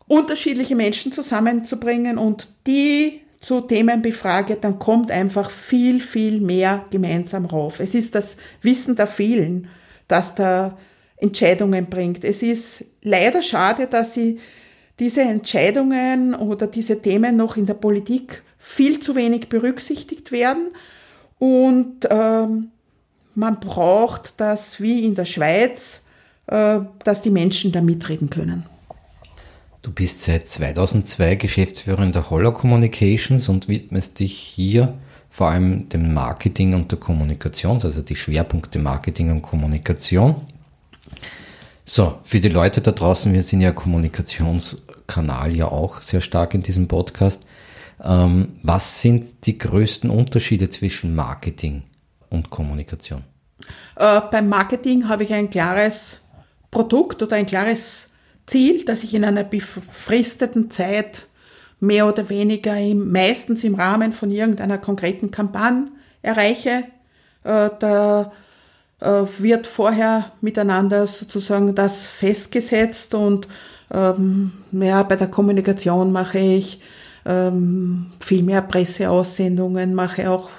unterschiedliche 0.09 0.75
Menschen 0.75 1.13
zusammenzubringen 1.13 2.19
und 2.19 2.49
die 2.67 3.21
zu 3.41 3.61
Themen 3.61 4.03
befrage, 4.03 4.57
dann 4.57 4.81
kommt 4.81 5.13
einfach 5.13 5.51
viel, 5.53 6.01
viel 6.01 6.41
mehr 6.41 6.85
gemeinsam 6.91 7.45
rauf. 7.47 7.79
Es 7.79 7.95
ist 7.95 8.17
das 8.17 8.37
Wissen 8.61 8.97
der 8.97 9.07
vielen 9.07 9.69
das 10.13 10.35
da 10.35 10.77
Entscheidungen 11.17 11.87
bringt. 11.87 12.25
Es 12.25 12.43
ist 12.43 12.85
leider 13.03 13.43
schade, 13.43 13.87
dass 13.87 14.15
sie 14.15 14.39
diese 14.99 15.23
Entscheidungen 15.23 16.35
oder 16.35 16.67
diese 16.67 17.01
Themen 17.01 17.37
noch 17.37 17.57
in 17.57 17.67
der 17.67 17.75
Politik 17.75 18.43
viel 18.59 19.01
zu 19.01 19.17
wenig 19.17 19.49
berücksichtigt 19.49 20.31
werden 20.31 20.69
und 21.39 22.07
ähm, 22.11 22.69
man 23.35 23.59
braucht 23.61 24.35
das 24.37 24.81
wie 24.81 25.05
in 25.05 25.15
der 25.15 25.25
Schweiz, 25.25 26.01
äh, 26.47 26.81
dass 27.03 27.23
die 27.23 27.31
Menschen 27.31 27.73
da 27.73 27.81
mitreden 27.81 28.29
können. 28.29 28.67
Du 29.81 29.91
bist 29.91 30.23
seit 30.23 30.47
2002 30.47 31.37
Geschäftsführerin 31.37 32.13
der 32.13 32.31
Holler 32.31 32.53
Communications 32.53 33.49
und 33.49 33.69
widmest 33.69 34.21
dich 34.21 34.39
hier 34.39 34.95
vor 35.33 35.49
allem 35.49 35.89
dem 35.89 36.13
Marketing 36.13 36.75
und 36.75 36.93
der 36.93 36.99
Kommunikation, 36.99 37.81
also 37.83 38.03
die 38.03 38.17
Schwerpunkte 38.17 38.79
Marketing 38.79 39.31
und 39.31 39.41
Kommunikation. 39.41 40.43
So, 41.87 42.19
für 42.23 42.39
die 42.39 42.51
Leute 42.51 42.83
da 42.83 42.93
draußen, 42.93 43.33
wir 43.33 43.43
sind 43.43 43.63
ja 43.63 43.73
Kommunikationskanal 43.73 45.57
ja 45.57 45.69
auch 45.69 46.03
sehr 46.03 46.21
stark 46.21 46.53
in 46.53 46.63
diesem 46.63 46.87
Podcast. 46.87 47.47
Ähm, 48.05 48.57
was 48.63 49.01
sind 49.01 49.47
die 49.47 49.57
größten 49.57 50.11
Unterschiede 50.11 50.69
zwischen 50.69 51.15
Marketing 51.15 51.85
und 52.29 52.51
Kommunikation? 52.51 53.25
Äh, 53.97 54.21
beim 54.31 54.51
Marketing 54.51 55.09
habe 55.09 55.25
ich 55.25 55.33
ein 55.33 55.49
klares 55.49 56.21
Produkt 56.71 57.23
oder 57.23 57.37
ein 57.37 57.47
klares 57.47 58.11
Ziel, 58.47 58.85
das 58.85 59.03
ich 59.03 59.15
in 59.15 59.25
einer 59.25 59.45
befristeten 59.45 60.71
Zeit 60.71 61.27
mehr 61.83 62.07
oder 62.07 62.29
weniger 62.29 62.79
im, 62.79 63.11
meistens 63.11 63.65
im 63.65 63.75
Rahmen 63.75 64.13
von 64.13 64.31
irgendeiner 64.31 64.79
konkreten 64.79 65.33
Kampagne 65.33 65.89
erreiche. 66.23 66.85
Äh, 67.43 67.71
da 67.81 68.33
äh, 69.01 69.25
wird 69.39 69.67
vorher 69.67 70.31
miteinander 70.41 71.09
sozusagen 71.09 71.75
das 71.75 72.07
festgesetzt 72.07 73.15
und 73.15 73.49
ähm, 73.93 74.53
ja, 74.71 75.03
bei 75.03 75.17
der 75.17 75.27
Kommunikation 75.27 76.13
mache 76.13 76.39
ich 76.39 76.81
ähm, 77.27 78.13
viel 78.21 78.45
mehr 78.45 78.63
Presseaussendungen, 78.63 79.93
mache 79.93 80.31
auch 80.31 80.51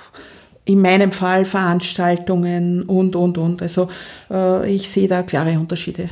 in 0.66 0.82
meinem 0.82 1.14
Fall 1.14 1.46
Veranstaltungen 1.46 2.84
und, 2.84 3.16
und, 3.16 3.38
und. 3.38 3.62
Also 3.62 3.88
äh, 4.30 4.70
ich 4.70 4.90
sehe 4.90 5.08
da 5.08 5.24
klare 5.24 5.58
Unterschiede. 5.58 6.10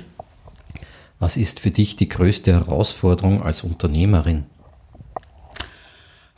Was 1.20 1.36
ist 1.36 1.60
für 1.60 1.72
dich 1.72 1.98
die 1.98 2.08
größte 2.08 2.54
Herausforderung 2.54 3.44
als 3.44 3.64
Unternehmerin? 3.64 4.46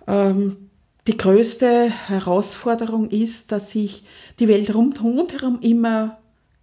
Ähm, 0.08 0.70
die 1.08 1.18
größte 1.18 1.90
Herausforderung 1.90 3.10
ist, 3.10 3.52
dass 3.52 3.72
sich 3.72 4.04
die 4.40 4.48
Welt 4.48 4.74
rundherum 4.74 5.60
immer 5.62 6.20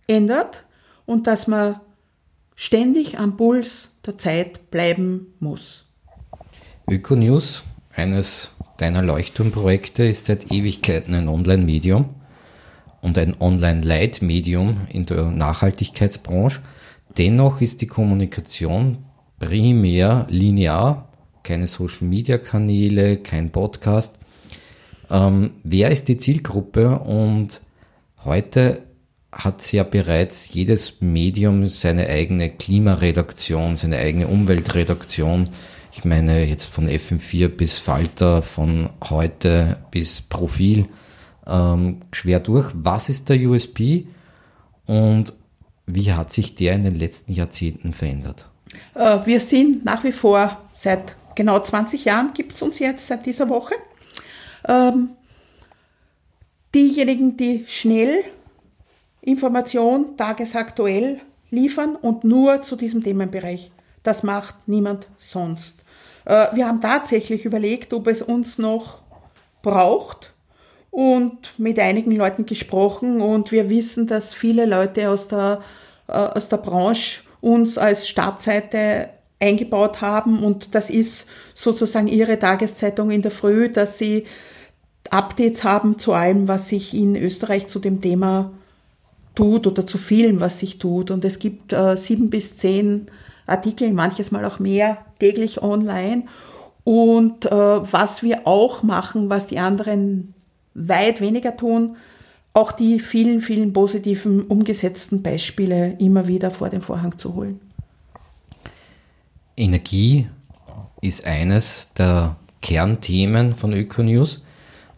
ändert 0.07 0.65
und 1.05 1.27
dass 1.27 1.47
man 1.47 1.81
ständig 2.55 3.19
am 3.19 3.37
Puls 3.37 3.91
der 4.07 4.17
Zeit 4.17 4.71
bleiben 4.71 5.35
muss. 5.41 5.87
Ökonews, 6.89 7.65
eines 7.95 8.53
deiner 8.79 9.03
Leuchtturmprojekte, 9.03 10.05
ist 10.05 10.27
seit 10.27 10.51
Ewigkeiten 10.51 11.15
ein 11.15 11.29
Online-Medium 11.29 12.07
und 13.03 13.19
ein 13.19 13.37
Online-Leitmedium 13.41 14.87
in 14.89 15.07
der 15.07 15.25
Nachhaltigkeitsbranche. 15.31 16.61
Dennoch 17.19 17.61
ist 17.61 17.81
die 17.83 17.87
Kommunikation 17.87 18.99
primär 19.39 20.27
linear 20.31 21.10
keine 21.43 21.67
Social-Media-Kanäle, 21.67 23.19
kein 23.19 23.51
Podcast. 23.51 24.19
Ähm, 25.11 25.53
wer 25.65 25.91
ist 25.91 26.09
die 26.09 26.17
Zielgruppe? 26.17 26.99
Und 27.01 27.61
heute 28.25 28.83
hat 29.33 29.73
ja 29.73 29.83
bereits 29.83 30.53
jedes 30.53 31.01
Medium 31.01 31.67
seine 31.67 32.09
eigene 32.09 32.51
Klimaredaktion, 32.51 33.77
seine 33.77 33.99
eigene 33.99 34.29
Umweltredaktion. 34.29 35.45
Ich 35.93 36.05
meine 36.05 36.45
jetzt 36.45 36.65
von 36.65 36.89
FM4 36.89 37.49
bis 37.49 37.79
Falter, 37.79 38.43
von 38.43 38.91
heute 39.09 39.79
bis 39.91 40.21
Profil 40.21 40.87
ähm, 41.47 42.01
schwer 42.13 42.41
durch. 42.41 42.71
Was 42.75 43.09
ist 43.09 43.29
der 43.29 43.41
USB 43.41 44.05
und 44.87 45.33
wie 45.87 46.13
hat 46.13 46.33
sich 46.33 46.55
der 46.55 46.75
in 46.75 46.85
den 46.85 46.95
letzten 46.95 47.33
Jahrzehnten 47.33 47.93
verändert? 47.93 48.49
Äh, 48.95 49.19
wir 49.25 49.41
sind 49.41 49.85
nach 49.85 50.05
wie 50.05 50.13
vor 50.13 50.59
seit 50.75 51.17
genau 51.41 51.59
20 51.59 52.05
Jahren 52.05 52.35
gibt 52.35 52.53
es 52.53 52.61
uns 52.61 52.79
jetzt 52.81 53.07
seit 53.07 53.25
dieser 53.25 53.49
Woche. 53.49 53.75
Ähm, 54.69 55.09
diejenigen, 56.75 57.39
die 57.39 57.65
schnell 57.67 58.25
Information 59.23 60.19
tagesaktuell 60.19 61.23
liefern 61.51 61.97
und 61.97 62.25
nur 62.25 62.61
zu 62.61 62.77
diesem 62.77 63.03
Themenbereich. 63.03 63.71
Das 64.03 64.23
macht 64.23 64.55
niemand 64.67 65.09
sonst. 65.19 65.83
Äh, 66.27 66.49
wir 66.53 66.67
haben 66.69 66.83
tatsächlich 66.83 67.47
überlegt, 67.47 67.95
ob 67.95 68.09
es 68.09 68.21
uns 68.21 68.59
noch 68.59 68.99
braucht 69.63 70.35
und 70.91 71.59
mit 71.59 71.79
einigen 71.79 72.15
Leuten 72.15 72.45
gesprochen 72.45 73.23
und 73.23 73.51
wir 73.51 73.71
wissen, 73.71 74.07
dass 74.07 74.35
viele 74.35 74.67
Leute 74.67 75.09
aus 75.09 75.27
der, 75.27 75.63
äh, 76.07 76.13
aus 76.13 76.51
der 76.51 76.59
Branche 76.59 77.23
uns 77.41 77.79
als 77.79 78.07
Startseite 78.07 79.09
eingebaut 79.41 80.03
haben 80.03 80.43
und 80.43 80.75
das 80.75 80.91
ist 80.91 81.27
sozusagen 81.55 82.07
ihre 82.07 82.39
Tageszeitung 82.39 83.11
in 83.11 83.23
der 83.23 83.31
Früh, 83.31 83.71
dass 83.71 83.99
sie 83.99 84.27
Updates 85.09 85.65
haben 85.65 85.99
zu 85.99 86.13
allem, 86.13 86.47
was 86.47 86.69
sich 86.69 86.95
in 86.95 87.17
Österreich 87.17 87.67
zu 87.67 87.79
dem 87.79 88.01
Thema 88.01 88.53
tut 89.35 89.67
oder 89.67 89.87
zu 89.87 89.99
vielen, 89.99 90.41
was 90.41 90.59
sich 90.59 90.79
tut. 90.79 91.11
Und 91.11 91.25
es 91.25 91.39
gibt 91.39 91.73
äh, 91.73 91.97
sieben 91.97 92.31
bis 92.31 92.59
zehn 92.59 93.07
Artikel, 93.47 93.93
manches 93.93 94.31
Mal 94.31 94.45
auch 94.45 94.59
mehr, 94.59 94.99
täglich 95.19 95.63
online. 95.63 96.25
Und 96.85 97.47
äh, 97.47 97.51
was 97.51 98.23
wir 98.23 98.47
auch 98.47 98.83
machen, 98.83 99.31
was 99.31 99.47
die 99.47 99.59
anderen 99.59 100.35
weit 100.75 101.21
weniger 101.21 101.57
tun, 101.57 101.97
auch 102.53 102.73
die 102.73 103.01
vielen, 103.01 103.41
vielen 103.41 103.73
positiven 103.73 104.43
umgesetzten 104.43 105.23
Beispiele 105.23 105.97
immer 105.99 106.27
wieder 106.27 106.51
vor 106.51 106.69
den 106.69 106.83
Vorhang 106.83 107.17
zu 107.19 107.35
holen. 107.35 107.61
Energie 109.61 110.27
ist 111.03 111.27
eines 111.27 111.93
der 111.95 112.37
Kernthemen 112.63 113.55
von 113.55 113.73
Ökonews. 113.73 114.39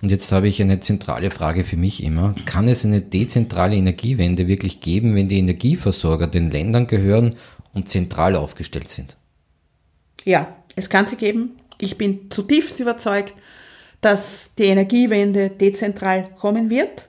Und 0.00 0.10
jetzt 0.10 0.32
habe 0.32 0.48
ich 0.48 0.60
eine 0.60 0.80
zentrale 0.80 1.30
Frage 1.30 1.64
für 1.64 1.76
mich 1.76 2.02
immer. 2.02 2.34
Kann 2.44 2.68
es 2.68 2.84
eine 2.84 3.00
dezentrale 3.00 3.76
Energiewende 3.76 4.46
wirklich 4.48 4.80
geben, 4.80 5.14
wenn 5.14 5.28
die 5.28 5.38
Energieversorger 5.38 6.26
den 6.26 6.50
Ländern 6.50 6.86
gehören 6.86 7.34
und 7.72 7.88
zentral 7.88 8.36
aufgestellt 8.36 8.88
sind? 8.88 9.16
Ja, 10.24 10.56
es 10.76 10.88
kann 10.88 11.06
sie 11.06 11.16
geben. 11.16 11.56
Ich 11.78 11.98
bin 11.98 12.30
zutiefst 12.30 12.80
überzeugt, 12.80 13.34
dass 14.00 14.50
die 14.58 14.64
Energiewende 14.64 15.50
dezentral 15.50 16.30
kommen 16.38 16.70
wird. 16.70 17.06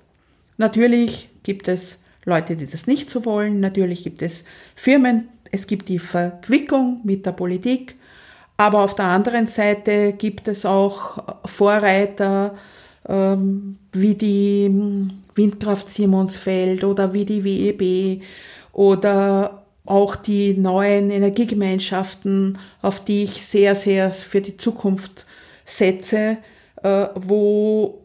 Natürlich 0.58 1.30
gibt 1.44 1.68
es 1.68 1.98
Leute, 2.26 2.56
die 2.56 2.68
das 2.68 2.88
nicht 2.88 3.10
so 3.10 3.26
wollen. 3.26 3.60
Natürlich 3.60 4.04
gibt 4.04 4.22
es 4.22 4.44
Firmen, 4.76 5.30
es 5.54 5.68
gibt 5.68 5.88
die 5.88 6.00
Verquickung 6.00 7.00
mit 7.04 7.26
der 7.26 7.32
Politik, 7.32 7.96
Aber 8.58 8.82
auf 8.82 8.96
der 8.96 9.06
anderen 9.06 9.48
Seite 9.48 10.14
gibt 10.14 10.48
es 10.48 10.66
auch 10.66 11.24
Vorreiter 11.46 12.56
ähm, 13.08 13.78
wie 13.92 14.16
die 14.16 14.72
Windkraft 15.36 15.90
Simonsfeld 15.90 16.84
oder 16.84 17.14
wie 17.14 17.26
die 17.26 17.44
WEB 17.44 18.24
oder 18.72 19.64
auch 19.86 20.16
die 20.16 20.54
neuen 20.54 21.10
Energiegemeinschaften, 21.12 22.58
auf 22.82 23.04
die 23.04 23.24
ich 23.24 23.46
sehr, 23.46 23.76
sehr 23.76 24.12
für 24.12 24.42
die 24.42 24.58
Zukunft 24.58 25.26
setze, 25.66 26.38
äh, 26.82 27.08
wo 27.16 28.02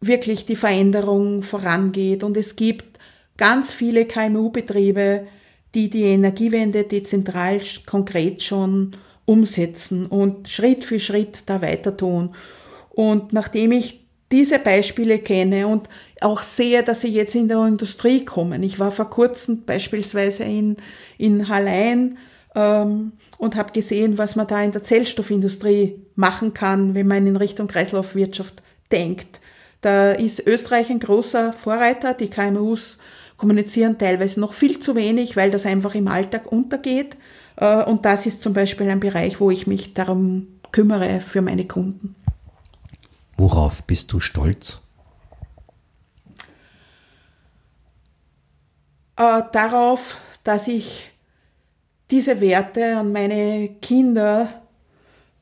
wirklich 0.00 0.46
die 0.46 0.56
Veränderung 0.56 1.42
vorangeht. 1.42 2.24
Und 2.24 2.36
es 2.36 2.56
gibt 2.56 2.98
ganz 3.36 3.72
viele 3.72 4.06
KMU-Betriebe, 4.06 5.26
die 5.74 5.88
die 5.88 6.04
Energiewende 6.04 6.84
dezentral 6.84 7.60
konkret 7.86 8.42
schon 8.42 8.96
umsetzen 9.24 10.06
und 10.06 10.48
Schritt 10.48 10.84
für 10.84 10.98
Schritt 10.98 11.44
da 11.46 11.62
weiter 11.62 11.96
tun. 11.96 12.34
Und 12.90 13.32
nachdem 13.32 13.72
ich 13.72 14.00
diese 14.32 14.58
Beispiele 14.58 15.18
kenne 15.18 15.66
und 15.66 15.88
auch 16.20 16.42
sehe, 16.42 16.82
dass 16.82 17.00
sie 17.00 17.08
jetzt 17.08 17.34
in 17.34 17.48
der 17.48 17.66
Industrie 17.66 18.24
kommen. 18.24 18.62
Ich 18.62 18.78
war 18.78 18.92
vor 18.92 19.10
kurzem 19.10 19.64
beispielsweise 19.64 20.44
in, 20.44 20.76
in 21.18 21.48
Hallein 21.48 22.18
ähm, 22.54 23.12
und 23.38 23.56
habe 23.56 23.72
gesehen, 23.72 24.18
was 24.18 24.36
man 24.36 24.46
da 24.46 24.62
in 24.62 24.72
der 24.72 24.84
Zellstoffindustrie 24.84 25.96
machen 26.14 26.54
kann, 26.54 26.94
wenn 26.94 27.08
man 27.08 27.26
in 27.26 27.36
Richtung 27.36 27.66
Kreislaufwirtschaft 27.66 28.62
denkt. 28.92 29.40
Da 29.80 30.12
ist 30.12 30.46
Österreich 30.46 30.90
ein 30.90 31.00
großer 31.00 31.52
Vorreiter. 31.54 32.14
Die 32.14 32.28
KMUs 32.28 32.98
kommunizieren 33.40 33.96
teilweise 33.96 34.38
noch 34.38 34.52
viel 34.52 34.80
zu 34.80 34.94
wenig, 34.94 35.34
weil 35.34 35.50
das 35.50 35.64
einfach 35.64 35.94
im 35.94 36.08
Alltag 36.08 36.52
untergeht. 36.52 37.16
Äh, 37.56 37.82
und 37.84 38.04
das 38.04 38.26
ist 38.26 38.42
zum 38.42 38.52
Beispiel 38.52 38.88
ein 38.90 39.00
Bereich, 39.00 39.40
wo 39.40 39.50
ich 39.50 39.66
mich 39.66 39.94
darum 39.94 40.46
kümmere 40.72 41.20
für 41.20 41.40
meine 41.40 41.66
Kunden. 41.66 42.14
Worauf 43.38 43.82
bist 43.84 44.12
du 44.12 44.20
stolz? 44.20 44.82
Äh, 49.16 49.42
darauf, 49.52 50.18
dass 50.44 50.68
ich 50.68 51.10
diese 52.10 52.42
Werte 52.42 52.98
an 52.98 53.10
meine 53.10 53.70
Kinder, 53.80 54.52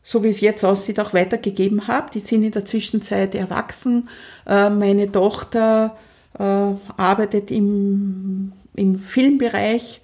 so 0.05 0.23
wie 0.23 0.29
es 0.29 0.41
jetzt 0.41 0.65
aussieht, 0.65 1.01
auch 1.01 1.15
weitergegeben 1.15 1.89
habe. 1.89 2.13
Die 2.15 2.21
sind 2.21 2.45
in 2.45 2.53
der 2.53 2.65
Zwischenzeit 2.65 3.35
erwachsen. 3.35 4.09
Äh, 4.47 4.71
meine 4.71 5.11
Tochter 5.11 5.97
arbeitet 6.43 7.51
im, 7.51 8.53
im 8.75 9.01
Filmbereich 9.01 10.01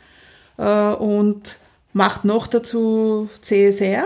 äh, 0.59 0.93
und 0.95 1.59
macht 1.93 2.25
noch 2.25 2.47
dazu 2.47 3.29
CSR. 3.41 4.05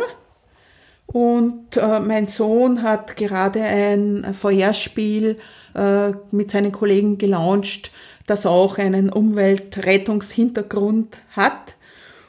Und 1.07 1.77
äh, 1.77 2.01
mein 2.01 2.27
Sohn 2.29 2.83
hat 2.83 3.17
gerade 3.17 3.63
ein 3.63 4.35
VR-Spiel 4.35 5.39
äh, 5.75 6.11
mit 6.31 6.51
seinen 6.51 6.71
Kollegen 6.71 7.17
gelauncht, 7.17 7.93
das 8.27 8.45
auch 8.45 8.77
einen 8.77 9.09
Umweltrettungshintergrund 9.09 11.17
hat. 11.31 11.77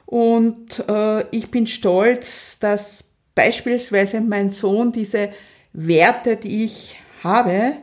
Und 0.05 0.81
äh, 0.87 1.25
ich 1.35 1.51
bin 1.51 1.67
stolz, 1.67 2.57
dass 2.59 3.03
beispielsweise 3.35 4.21
mein 4.21 4.49
Sohn 4.49 4.93
diese 4.93 5.31
Werte, 5.73 6.37
die 6.37 6.63
ich 6.63 6.95
habe 7.21 7.73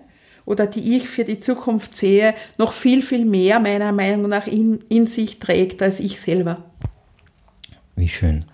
oder 0.47 0.67
die 0.67 0.97
ich 0.97 1.09
für 1.09 1.25
die 1.25 1.41
Zukunft 1.41 1.97
sehe, 1.97 2.35
noch 2.57 2.73
viel, 2.73 3.03
viel 3.03 3.27
mehr 3.27 3.61
meiner 3.61 3.93
Meinung 3.93 4.31
nach 4.31 4.47
in, 4.47 4.79
in 4.89 5.07
sich 5.07 5.39
trägt 5.39 5.83
als 5.83 6.01
ich 6.01 6.21
selber. 6.21 6.65
Wie 7.97 8.09
schön. 8.09 8.47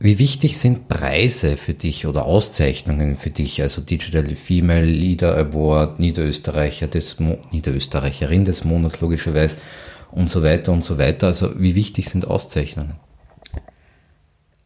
Wie 0.00 0.18
wichtig 0.18 0.58
sind 0.58 0.86
Preise 0.88 1.56
für 1.56 1.74
dich 1.74 2.06
oder 2.06 2.24
Auszeichnungen 2.24 3.16
für 3.16 3.30
dich? 3.30 3.62
Also 3.62 3.80
Digital 3.80 4.28
Female 4.36 4.84
Leader 4.84 5.36
Award, 5.36 5.98
Niederösterreicher 5.98 6.86
des 6.86 7.18
Mo 7.18 7.38
Niederösterreicherin 7.50 8.44
des 8.44 8.64
Monats 8.64 9.00
logischerweise 9.00 9.56
und 10.12 10.30
so 10.30 10.42
weiter 10.42 10.72
und 10.72 10.84
so 10.84 10.98
weiter. 10.98 11.28
Also 11.28 11.58
wie 11.58 11.74
wichtig 11.74 12.08
sind 12.08 12.28
Auszeichnungen? 12.28 12.94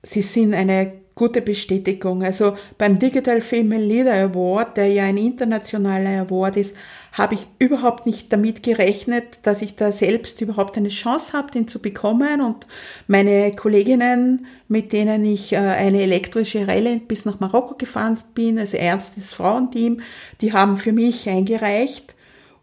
Sie 0.03 0.23
sind 0.23 0.53
eine 0.53 0.93
gute 1.15 1.43
Bestätigung. 1.43 2.23
Also 2.23 2.57
beim 2.79 2.99
Digital 2.99 3.41
Female 3.41 3.85
Leader 3.85 4.15
Award, 4.15 4.77
der 4.77 4.89
ja 4.89 5.05
ein 5.05 5.17
internationaler 5.17 6.23
Award 6.23 6.57
ist, 6.57 6.75
habe 7.13 7.35
ich 7.35 7.47
überhaupt 7.59 8.07
nicht 8.07 8.33
damit 8.33 8.63
gerechnet, 8.63 9.41
dass 9.43 9.61
ich 9.61 9.77
da 9.77 9.93
selbst 9.93 10.41
überhaupt 10.41 10.79
eine 10.79 10.89
Chance 10.89 11.35
habe, 11.35 11.51
den 11.51 11.69
zu 11.69 11.79
bekommen. 11.79 12.41
Und 12.41 12.67
meine 13.07 13.53
Kolleginnen, 13.53 14.47
mit 14.69 14.93
denen 14.93 15.25
ich 15.25 15.53
äh, 15.53 15.59
eine 15.59 16.01
elektrische 16.01 16.67
Rallye 16.67 17.01
bis 17.07 17.27
nach 17.27 17.39
Marokko 17.39 17.75
gefahren 17.75 18.19
bin, 18.35 18.59
also 18.59 18.79
ernstes 18.79 19.35
Frauenteam, 19.35 20.01
die 20.41 20.55
haben 20.55 20.79
für 20.79 20.93
mich 20.93 21.29
eingereicht. 21.29 22.15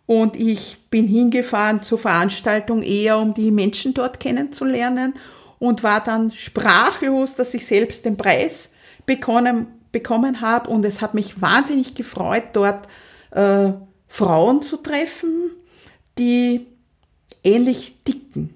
Und 0.08 0.36
ich 0.36 0.78
bin 0.90 1.06
hingefahren 1.06 1.84
zur 1.84 2.00
Veranstaltung 2.00 2.82
eher, 2.82 3.20
um 3.20 3.36
die 3.36 3.52
Menschen 3.52 3.94
dort 3.94 4.20
kennenzulernen 4.20 5.14
und 5.60 5.84
war 5.84 6.04
dann 6.04 6.32
sprachlos, 6.32 7.36
dass 7.36 7.54
ich 7.54 7.66
selbst 7.66 8.06
den 8.06 8.18
Preis 8.18 8.70
bekommen, 9.06 9.68
bekommen 9.92 10.42
habe. 10.42 10.70
Und 10.70 10.86
es 10.86 11.02
hat 11.02 11.14
mich 11.14 11.42
wahnsinnig 11.42 11.96
gefreut, 11.96 12.46
dort 12.54 12.88
äh, 13.32 13.74
Frauen 14.08 14.62
zu 14.62 14.78
treffen, 14.78 15.52
die 16.18 16.66
ähnlich 17.44 18.04
dicken. 18.04 18.54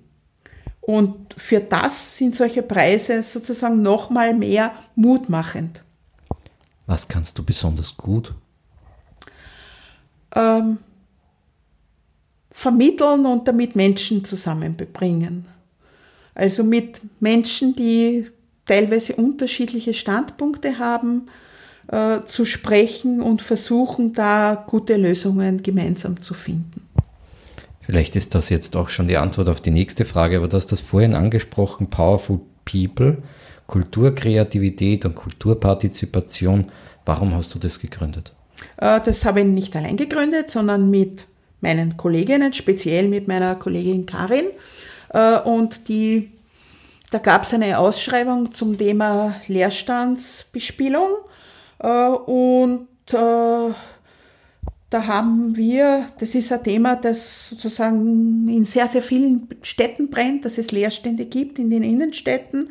Und 0.81 1.33
für 1.37 1.61
das 1.61 2.17
sind 2.17 2.35
solche 2.35 2.61
Preise 2.61 3.23
sozusagen 3.23 3.81
nochmal 3.81 4.33
mehr 4.33 4.73
mutmachend. 4.95 5.81
Was 6.85 7.07
kannst 7.07 7.37
du 7.37 7.43
besonders 7.43 7.95
gut? 7.95 8.33
Ähm, 10.35 10.79
vermitteln 12.51 13.25
und 13.25 13.47
damit 13.47 13.75
Menschen 13.75 14.25
zusammenbringen. 14.25 15.45
Also 16.35 16.63
mit 16.63 17.01
Menschen, 17.19 17.75
die 17.75 18.27
teilweise 18.65 19.15
unterschiedliche 19.15 19.93
Standpunkte 19.93 20.79
haben, 20.79 21.27
äh, 21.87 22.21
zu 22.23 22.45
sprechen 22.45 23.21
und 23.21 23.41
versuchen, 23.41 24.13
da 24.13 24.63
gute 24.67 24.95
Lösungen 24.95 25.61
gemeinsam 25.61 26.21
zu 26.21 26.33
finden. 26.33 26.87
Vielleicht 27.81 28.15
ist 28.15 28.33
das 28.33 28.49
jetzt 28.49 28.77
auch 28.77 28.87
schon 28.89 29.07
die 29.07 29.17
Antwort 29.17 29.49
auf 29.49 29.59
die 29.59 29.71
nächste 29.71 30.05
Frage, 30.05 30.37
aber 30.37 30.47
du 30.47 30.55
hast 30.55 30.71
das 30.71 30.79
vorhin 30.79 31.13
angesprochen, 31.13 31.89
Powerful 31.89 32.39
People, 32.63 33.17
Kulturkreativität 33.67 35.03
und 35.03 35.15
Kulturpartizipation. 35.15 36.67
Warum 37.05 37.35
hast 37.35 37.53
du 37.53 37.59
das 37.59 37.79
gegründet? 37.79 38.31
Äh, 38.77 39.01
das 39.03 39.25
habe 39.25 39.41
ich 39.41 39.45
nicht 39.45 39.75
allein 39.75 39.97
gegründet, 39.97 40.49
sondern 40.49 40.89
mit 40.89 41.25
meinen 41.59 41.97
Kolleginnen, 41.97 42.53
speziell 42.53 43.09
mit 43.09 43.27
meiner 43.27 43.55
Kollegin 43.55 44.05
Karin. 44.05 44.45
Äh, 45.13 45.39
und 45.39 45.87
die, 45.87 46.31
da 47.11 47.19
gab 47.19 47.43
es 47.43 47.53
eine 47.53 47.79
Ausschreibung 47.79 48.53
zum 48.53 48.77
Thema 48.77 49.35
Leerstandsbespielung. 49.47 51.09
Äh, 51.79 52.07
und 52.07 52.87
äh, 53.09 53.73
da 54.89 55.07
haben 55.07 55.55
wir, 55.55 56.07
das 56.19 56.35
ist 56.35 56.51
ein 56.51 56.63
Thema, 56.63 56.95
das 56.95 57.49
sozusagen 57.49 58.47
in 58.47 58.65
sehr, 58.65 58.87
sehr 58.87 59.01
vielen 59.01 59.47
Städten 59.63 60.09
brennt, 60.09 60.45
dass 60.45 60.57
es 60.57 60.71
Leerstände 60.71 61.25
gibt 61.25 61.57
in 61.57 61.71
den 61.71 61.81
Innenstädten 61.81 62.69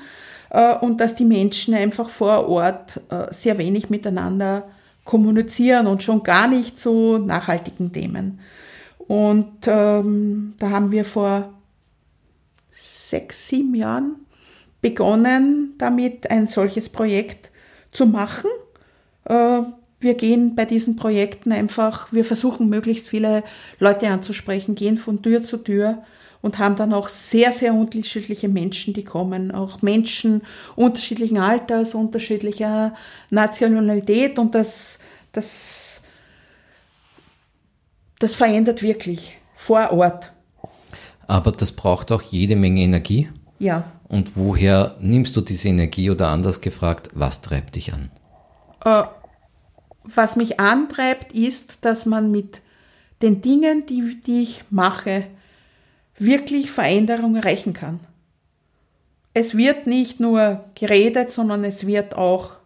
und 0.82 1.00
dass 1.00 1.16
die 1.16 1.24
Menschen 1.24 1.74
einfach 1.74 2.10
vor 2.10 2.48
Ort 2.48 3.00
sehr 3.30 3.58
wenig 3.58 3.90
miteinander 3.90 4.68
kommunizieren 5.04 5.88
und 5.88 6.04
schon 6.04 6.22
gar 6.22 6.46
nicht 6.46 6.78
zu 6.78 7.18
nachhaltigen 7.18 7.92
Themen. 7.92 8.38
Und 8.98 9.66
ähm, 9.66 10.54
da 10.60 10.70
haben 10.70 10.92
wir 10.92 11.04
vor 11.04 11.52
sechs, 12.72 13.48
sieben 13.48 13.74
Jahren 13.74 14.16
begonnen, 14.80 15.74
damit 15.78 16.30
ein 16.30 16.48
solches 16.48 16.88
Projekt 16.88 17.50
zu 17.92 18.06
machen. 18.06 18.50
Äh, 19.24 19.62
wir 20.00 20.14
gehen 20.14 20.56
bei 20.56 20.64
diesen 20.64 20.96
Projekten 20.96 21.52
einfach, 21.52 22.12
wir 22.12 22.24
versuchen 22.24 22.68
möglichst 22.68 23.08
viele 23.08 23.44
Leute 23.78 24.08
anzusprechen, 24.08 24.74
gehen 24.74 24.98
von 24.98 25.22
Tür 25.22 25.44
zu 25.44 25.58
Tür 25.58 26.02
und 26.40 26.58
haben 26.58 26.74
dann 26.74 26.92
auch 26.92 27.08
sehr, 27.08 27.52
sehr 27.52 27.72
unterschiedliche 27.72 28.48
Menschen, 28.48 28.94
die 28.94 29.04
kommen. 29.04 29.52
Auch 29.52 29.80
Menschen 29.80 30.42
unterschiedlichen 30.74 31.38
Alters, 31.38 31.94
unterschiedlicher 31.94 32.94
Nationalität 33.30 34.40
und 34.40 34.56
das, 34.56 34.98
das, 35.30 36.02
das 38.18 38.34
verändert 38.34 38.82
wirklich 38.82 39.38
vor 39.54 39.92
Ort. 39.92 40.31
Aber 41.26 41.52
das 41.52 41.72
braucht 41.72 42.12
auch 42.12 42.22
jede 42.22 42.56
Menge 42.56 42.82
Energie. 42.82 43.28
Ja. 43.58 43.84
Und 44.08 44.36
woher 44.36 44.96
nimmst 45.00 45.36
du 45.36 45.40
diese 45.40 45.68
Energie 45.68 46.10
oder 46.10 46.28
anders 46.28 46.60
gefragt, 46.60 47.10
was 47.14 47.40
treibt 47.40 47.76
dich 47.76 47.92
an? 47.92 48.10
Äh, 48.84 49.04
was 50.04 50.36
mich 50.36 50.58
antreibt, 50.60 51.32
ist, 51.32 51.84
dass 51.84 52.06
man 52.06 52.30
mit 52.30 52.60
den 53.22 53.40
Dingen, 53.40 53.86
die, 53.86 54.20
die 54.20 54.42
ich 54.42 54.64
mache, 54.70 55.26
wirklich 56.18 56.70
Veränderungen 56.70 57.36
erreichen 57.36 57.72
kann. 57.72 58.00
es 59.34 59.56
wird 59.56 59.86
nicht 59.86 60.20
nur 60.20 60.64
geredet, 60.74 61.30
sondern 61.30 61.64
es 61.64 61.86
wird 61.86 62.14
auch 62.16 62.56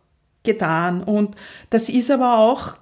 getan. 0.43 1.03
Und 1.03 1.37
das 1.71 1.89
ist 1.89 2.11
aber 2.11 2.39
auch 2.39 2.75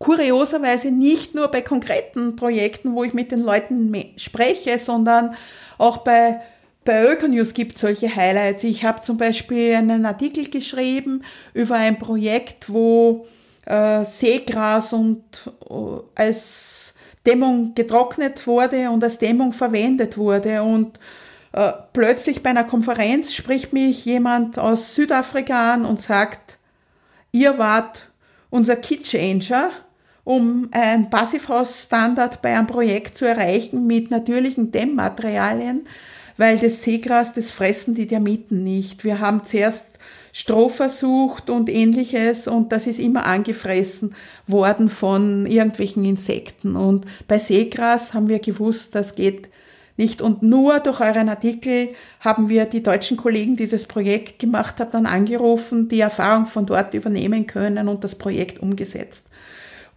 kurioserweise 0.00 0.90
nicht 0.90 1.34
nur 1.34 1.48
bei 1.48 1.60
konkreten 1.60 2.34
Projekten, 2.34 2.94
wo 2.94 3.04
ich 3.04 3.14
mit 3.14 3.30
den 3.30 3.42
Leuten 3.42 3.94
spreche, 4.16 4.78
sondern 4.78 5.36
auch 5.78 5.98
bei 5.98 6.40
bei 6.82 7.04
Ökonews 7.04 7.52
gibt 7.52 7.74
es 7.74 7.82
solche 7.82 8.14
Highlights. 8.16 8.64
Ich 8.64 8.84
habe 8.84 9.02
zum 9.02 9.18
Beispiel 9.18 9.74
einen 9.74 10.06
Artikel 10.06 10.48
geschrieben 10.48 11.22
über 11.52 11.74
ein 11.76 11.98
Projekt, 11.98 12.72
wo 12.72 13.26
äh, 13.66 14.04
Seegras 14.06 14.94
und 14.94 15.22
äh, 15.68 15.74
als 16.14 16.94
Dämmung 17.26 17.74
getrocknet 17.74 18.46
wurde 18.46 18.90
und 18.90 19.04
als 19.04 19.18
Dämmung 19.18 19.52
verwendet 19.52 20.16
wurde. 20.16 20.62
Und 20.62 20.98
äh, 21.52 21.70
plötzlich 21.92 22.42
bei 22.42 22.50
einer 22.50 22.64
Konferenz 22.64 23.34
spricht 23.34 23.74
mich 23.74 24.06
jemand 24.06 24.58
aus 24.58 24.94
Südafrika 24.94 25.74
an 25.74 25.84
und 25.84 26.00
sagt, 26.00 26.56
ihr 27.30 27.58
wart 27.58 28.08
unser 28.48 28.76
Key 28.76 29.02
Changer, 29.02 29.70
um 30.24 30.68
ein 30.72 31.10
Passivhaus-Standard 31.10 32.42
bei 32.42 32.56
einem 32.56 32.66
Projekt 32.66 33.16
zu 33.16 33.24
erreichen 33.24 33.86
mit 33.86 34.10
natürlichen 34.10 34.72
Dämmmaterialien, 34.72 35.86
weil 36.36 36.58
das 36.58 36.82
Seegras, 36.82 37.34
das 37.34 37.50
fressen 37.50 37.94
die 37.94 38.06
Termiten 38.06 38.64
nicht. 38.64 39.04
Wir 39.04 39.20
haben 39.20 39.44
zuerst 39.44 39.98
Stroh 40.32 40.68
versucht 40.68 41.50
und 41.50 41.68
ähnliches 41.68 42.46
und 42.46 42.72
das 42.72 42.86
ist 42.86 43.00
immer 43.00 43.26
angefressen 43.26 44.14
worden 44.46 44.88
von 44.88 45.46
irgendwelchen 45.46 46.04
Insekten. 46.04 46.76
Und 46.76 47.04
bei 47.26 47.38
Seegras 47.38 48.14
haben 48.14 48.28
wir 48.28 48.38
gewusst, 48.38 48.94
das 48.94 49.16
geht 49.16 49.48
nicht. 49.96 50.22
Und 50.22 50.42
nur 50.42 50.80
durch 50.80 51.00
euren 51.00 51.28
Artikel 51.28 51.90
haben 52.20 52.48
wir 52.48 52.64
die 52.64 52.82
deutschen 52.82 53.16
Kollegen, 53.16 53.56
die 53.56 53.68
das 53.68 53.86
Projekt 53.86 54.38
gemacht 54.38 54.80
haben, 54.80 54.90
dann 54.92 55.06
angerufen, 55.06 55.88
die 55.88 56.00
Erfahrung 56.00 56.46
von 56.46 56.64
dort 56.64 56.94
übernehmen 56.94 57.46
können 57.46 57.88
und 57.88 58.04
das 58.04 58.14
Projekt 58.14 58.60
umgesetzt. 58.60 59.26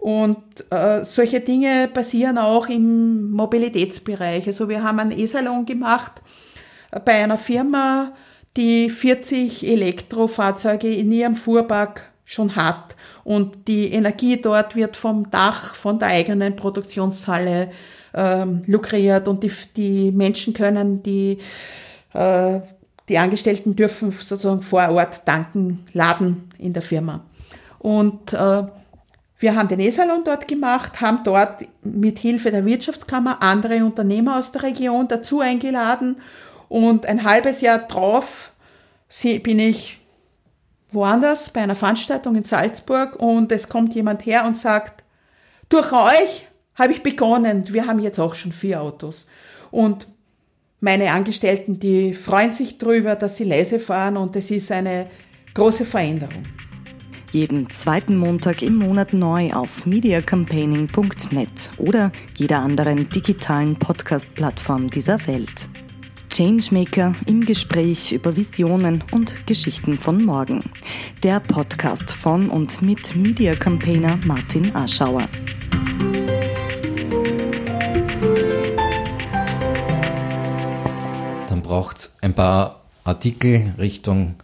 Und 0.04 0.70
äh, 0.70 1.06
solche 1.06 1.40
Dinge 1.40 1.88
passieren 1.88 2.38
auch 2.38 2.68
im 2.68 3.32
Mobilitätsbereich. 3.32 4.46
Also 4.48 4.68
wir 4.68 4.84
haben 4.84 5.00
einen 5.00 5.18
E-Salon 5.18 5.66
gemacht 5.66 6.22
bei 7.06 7.24
einer 7.24 7.38
Firma, 7.38 8.12
die 8.58 8.90
40 8.90 9.66
Elektrofahrzeuge 9.66 10.94
in 10.94 11.10
ihrem 11.10 11.38
Fuhrpark 11.38 12.12
schon 12.26 12.54
hat. 12.58 12.98
Und 13.24 13.70
die 13.70 13.94
Energie 13.94 14.42
dort 14.42 14.76
wird 14.76 14.98
vom 14.98 15.32
Dach, 15.32 15.74
von 15.76 16.00
der 16.00 16.10
eigenen 16.10 16.58
Produktionshalle 16.58 17.72
ähm, 18.14 18.62
lukriert 18.66 19.30
und 19.30 19.42
die, 19.42 19.54
die 19.78 20.12
Menschen 20.12 20.54
können, 20.54 21.02
die, 21.02 21.38
äh, 22.12 22.60
die 23.08 23.18
Angestellten 23.18 23.74
dürfen 23.74 24.12
sozusagen 24.12 24.64
vor 24.64 24.90
Ort 24.90 25.26
tanken, 25.26 25.86
laden 25.94 26.50
in 26.58 26.74
der 26.74 26.84
Firma. 26.84 27.24
Und 27.80 28.34
äh, 28.34 28.64
wir 29.44 29.56
haben 29.58 29.68
den 29.68 29.82
E-Salon 29.82 30.24
dort 30.24 30.48
gemacht, 30.48 31.02
haben 31.02 31.20
dort 31.26 31.66
mit 31.84 32.18
Hilfe 32.18 32.50
der 32.50 32.66
Wirtschaftskammer 32.66 33.44
andere 33.44 33.84
Unternehmer 33.84 34.40
aus 34.40 34.54
der 34.54 34.64
Region 34.64 35.10
dazu 35.10 35.42
eingeladen 35.42 36.22
und 36.70 37.06
ein 37.06 37.26
halbes 37.26 37.60
Jahr 37.60 37.80
drauf 37.80 38.54
bin 39.22 39.60
ich 39.60 40.00
woanders 40.94 41.50
bei 41.50 41.60
einer 41.60 41.76
Veranstaltung 41.76 42.36
in 42.38 42.46
Salzburg 42.46 43.18
und 43.18 43.52
es 43.52 43.68
kommt 43.68 43.94
jemand 43.96 44.26
her 44.26 44.46
und 44.46 44.56
sagt, 44.56 45.04
durch 45.68 45.92
euch 45.92 46.48
habe 46.76 46.94
ich 46.94 47.04
begonnen. 47.04 47.66
Wir 47.68 47.86
haben 47.86 48.00
jetzt 48.00 48.20
auch 48.20 48.36
schon 48.36 48.54
vier 48.54 48.82
Autos. 48.82 49.28
Und 49.72 50.08
meine 50.80 51.12
Angestellten, 51.12 51.80
die 51.82 52.14
freuen 52.14 52.54
sich 52.54 52.78
drüber, 52.78 53.16
dass 53.16 53.36
sie 53.36 53.44
leise 53.44 53.80
fahren 53.80 54.16
und 54.16 54.38
es 54.38 54.50
ist 54.52 54.72
eine 54.72 55.08
große 55.54 55.84
Veränderung. 55.84 56.44
Jeden 57.34 57.68
zweiten 57.72 58.16
Montag 58.16 58.62
im 58.62 58.76
Monat 58.76 59.12
neu 59.12 59.52
auf 59.54 59.88
mediacampaigning.net 59.88 61.72
oder 61.80 62.12
jeder 62.36 62.60
anderen 62.60 63.10
digitalen 63.10 63.76
Podcast-Plattform 63.76 64.92
dieser 64.92 65.26
Welt. 65.26 65.68
Changemaker 66.30 67.16
im 67.26 67.44
Gespräch 67.44 68.12
über 68.12 68.36
Visionen 68.36 69.04
und 69.10 69.48
Geschichten 69.48 69.98
von 69.98 70.24
morgen. 70.24 70.64
Der 71.24 71.40
Podcast 71.40 72.12
von 72.12 72.52
und 72.52 72.84
mit 72.84 73.16
Media 73.16 73.56
Campaigner 73.56 74.20
Martin 74.28 74.76
Aschauer. 74.76 75.28
Dann 81.48 81.64
braucht 81.64 81.98
es 81.98 82.16
ein 82.22 82.36
paar 82.36 82.82
Artikel 83.04 83.74
Richtung 83.80 84.36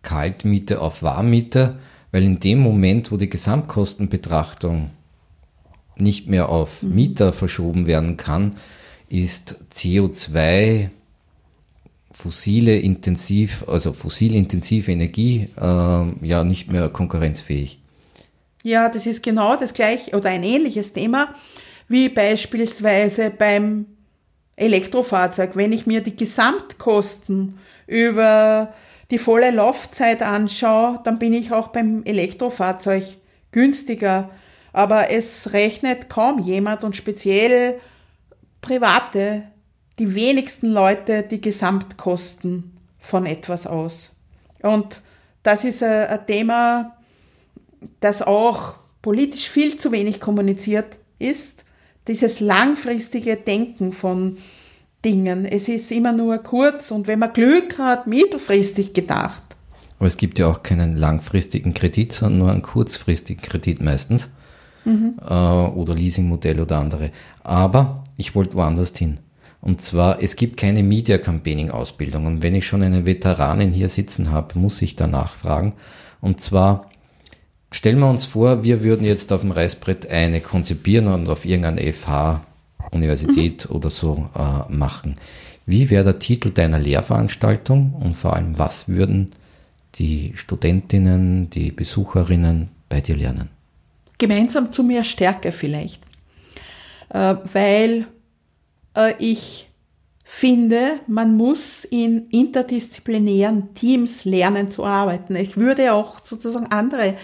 Kaltmiete 0.00 0.80
auf 0.80 1.02
Warmmiete 1.02 1.78
weil 2.12 2.22
in 2.22 2.38
dem 2.38 2.60
Moment, 2.60 3.10
wo 3.10 3.16
die 3.16 3.28
Gesamtkostenbetrachtung 3.28 4.90
nicht 5.96 6.28
mehr 6.28 6.48
auf 6.48 6.82
mhm. 6.82 6.94
Mieter 6.94 7.32
verschoben 7.32 7.86
werden 7.86 8.16
kann, 8.16 8.54
ist 9.08 9.56
CO2 9.74 10.90
fossile 12.10 12.78
intensiv, 12.78 13.64
also 13.66 13.92
fossilintensive 13.92 14.92
Energie 14.92 15.48
äh, 15.56 16.26
ja 16.26 16.44
nicht 16.44 16.70
mehr 16.70 16.88
konkurrenzfähig. 16.90 17.78
Ja, 18.62 18.88
das 18.88 19.06
ist 19.06 19.22
genau 19.22 19.56
das 19.56 19.72
gleiche 19.72 20.16
oder 20.16 20.28
ein 20.28 20.44
ähnliches 20.44 20.92
Thema 20.92 21.34
wie 21.88 22.08
beispielsweise 22.08 23.30
beim 23.30 23.86
Elektrofahrzeug. 24.56 25.56
Wenn 25.56 25.72
ich 25.72 25.86
mir 25.86 26.00
die 26.00 26.16
Gesamtkosten 26.16 27.58
über 27.86 28.72
die 29.12 29.18
volle 29.18 29.50
Laufzeit 29.50 30.22
anschaue, 30.22 30.98
dann 31.04 31.18
bin 31.18 31.34
ich 31.34 31.52
auch 31.52 31.68
beim 31.68 32.02
Elektrofahrzeug 32.04 33.04
günstiger. 33.52 34.30
Aber 34.72 35.10
es 35.10 35.52
rechnet 35.52 36.08
kaum 36.08 36.38
jemand 36.38 36.82
und 36.82 36.96
speziell 36.96 37.78
Private, 38.62 39.42
die 39.98 40.14
wenigsten 40.14 40.72
Leute 40.72 41.24
die 41.24 41.42
Gesamtkosten 41.42 42.74
von 43.00 43.26
etwas 43.26 43.66
aus. 43.66 44.12
Und 44.62 45.02
das 45.42 45.64
ist 45.64 45.82
ein 45.82 46.26
Thema, 46.26 46.96
das 48.00 48.22
auch 48.22 48.76
politisch 49.02 49.50
viel 49.50 49.76
zu 49.76 49.92
wenig 49.92 50.20
kommuniziert 50.20 50.96
ist. 51.18 51.64
Dieses 52.08 52.40
langfristige 52.40 53.36
Denken 53.36 53.92
von 53.92 54.38
Dingen. 55.04 55.44
Es 55.44 55.68
ist 55.68 55.90
immer 55.90 56.12
nur 56.12 56.38
kurz 56.38 56.90
und 56.90 57.06
wenn 57.06 57.18
man 57.18 57.32
Glück 57.32 57.78
hat, 57.78 58.06
mittelfristig 58.06 58.92
gedacht. 58.94 59.42
Aber 59.98 60.06
es 60.06 60.16
gibt 60.16 60.38
ja 60.38 60.48
auch 60.48 60.62
keinen 60.62 60.96
langfristigen 60.96 61.74
Kredit, 61.74 62.12
sondern 62.12 62.38
nur 62.38 62.50
einen 62.50 62.62
kurzfristigen 62.62 63.42
Kredit 63.42 63.80
meistens. 63.80 64.30
Mhm. 64.84 65.14
Äh, 65.20 65.32
oder 65.32 65.94
Leasingmodell 65.94 66.60
oder 66.60 66.78
andere. 66.78 67.10
Aber 67.42 68.02
ich 68.16 68.34
wollte 68.34 68.54
woanders 68.54 68.96
hin. 68.96 69.20
Und 69.60 69.80
zwar, 69.80 70.20
es 70.20 70.34
gibt 70.34 70.56
keine 70.56 70.82
Media 70.82 71.18
Campaigning 71.18 71.70
Ausbildung. 71.70 72.26
Und 72.26 72.42
wenn 72.42 72.56
ich 72.56 72.66
schon 72.66 72.82
eine 72.82 73.06
Veteranin 73.06 73.70
hier 73.70 73.88
sitzen 73.88 74.32
habe, 74.32 74.58
muss 74.58 74.82
ich 74.82 74.96
danach 74.96 75.36
fragen. 75.36 75.74
Und 76.20 76.40
zwar, 76.40 76.90
stellen 77.70 78.00
wir 78.00 78.10
uns 78.10 78.24
vor, 78.26 78.64
wir 78.64 78.82
würden 78.82 79.06
jetzt 79.06 79.32
auf 79.32 79.42
dem 79.42 79.52
Reißbrett 79.52 80.10
eine 80.10 80.40
konzipieren 80.40 81.06
und 81.06 81.28
auf 81.28 81.44
irgendein 81.44 81.92
FH 81.92 82.40
Universität 82.92 83.68
mhm. 83.68 83.76
oder 83.76 83.90
so 83.90 84.28
äh, 84.34 84.72
machen. 84.72 85.16
Wie 85.66 85.90
wäre 85.90 86.04
der 86.04 86.18
Titel 86.18 86.50
deiner 86.50 86.78
Lehrveranstaltung 86.78 87.94
und 87.94 88.16
vor 88.16 88.34
allem, 88.34 88.58
was 88.58 88.88
würden 88.88 89.30
die 89.96 90.32
Studentinnen, 90.36 91.50
die 91.50 91.70
Besucherinnen 91.70 92.70
bei 92.88 93.00
dir 93.00 93.16
lernen? 93.16 93.50
Gemeinsam 94.18 94.72
zu 94.72 94.82
mehr 94.82 95.04
Stärke 95.04 95.52
vielleicht, 95.52 96.02
äh, 97.10 97.36
weil 97.52 98.06
äh, 98.96 99.14
ich 99.18 99.68
finde, 100.24 101.00
man 101.08 101.36
muss 101.36 101.84
in 101.84 102.28
interdisziplinären 102.30 103.74
Teams 103.74 104.24
lernen 104.24 104.70
zu 104.70 104.84
arbeiten. 104.84 105.36
Ich 105.36 105.56
würde 105.56 105.92
auch 105.92 106.24
sozusagen 106.24 106.66
andere 106.66 107.16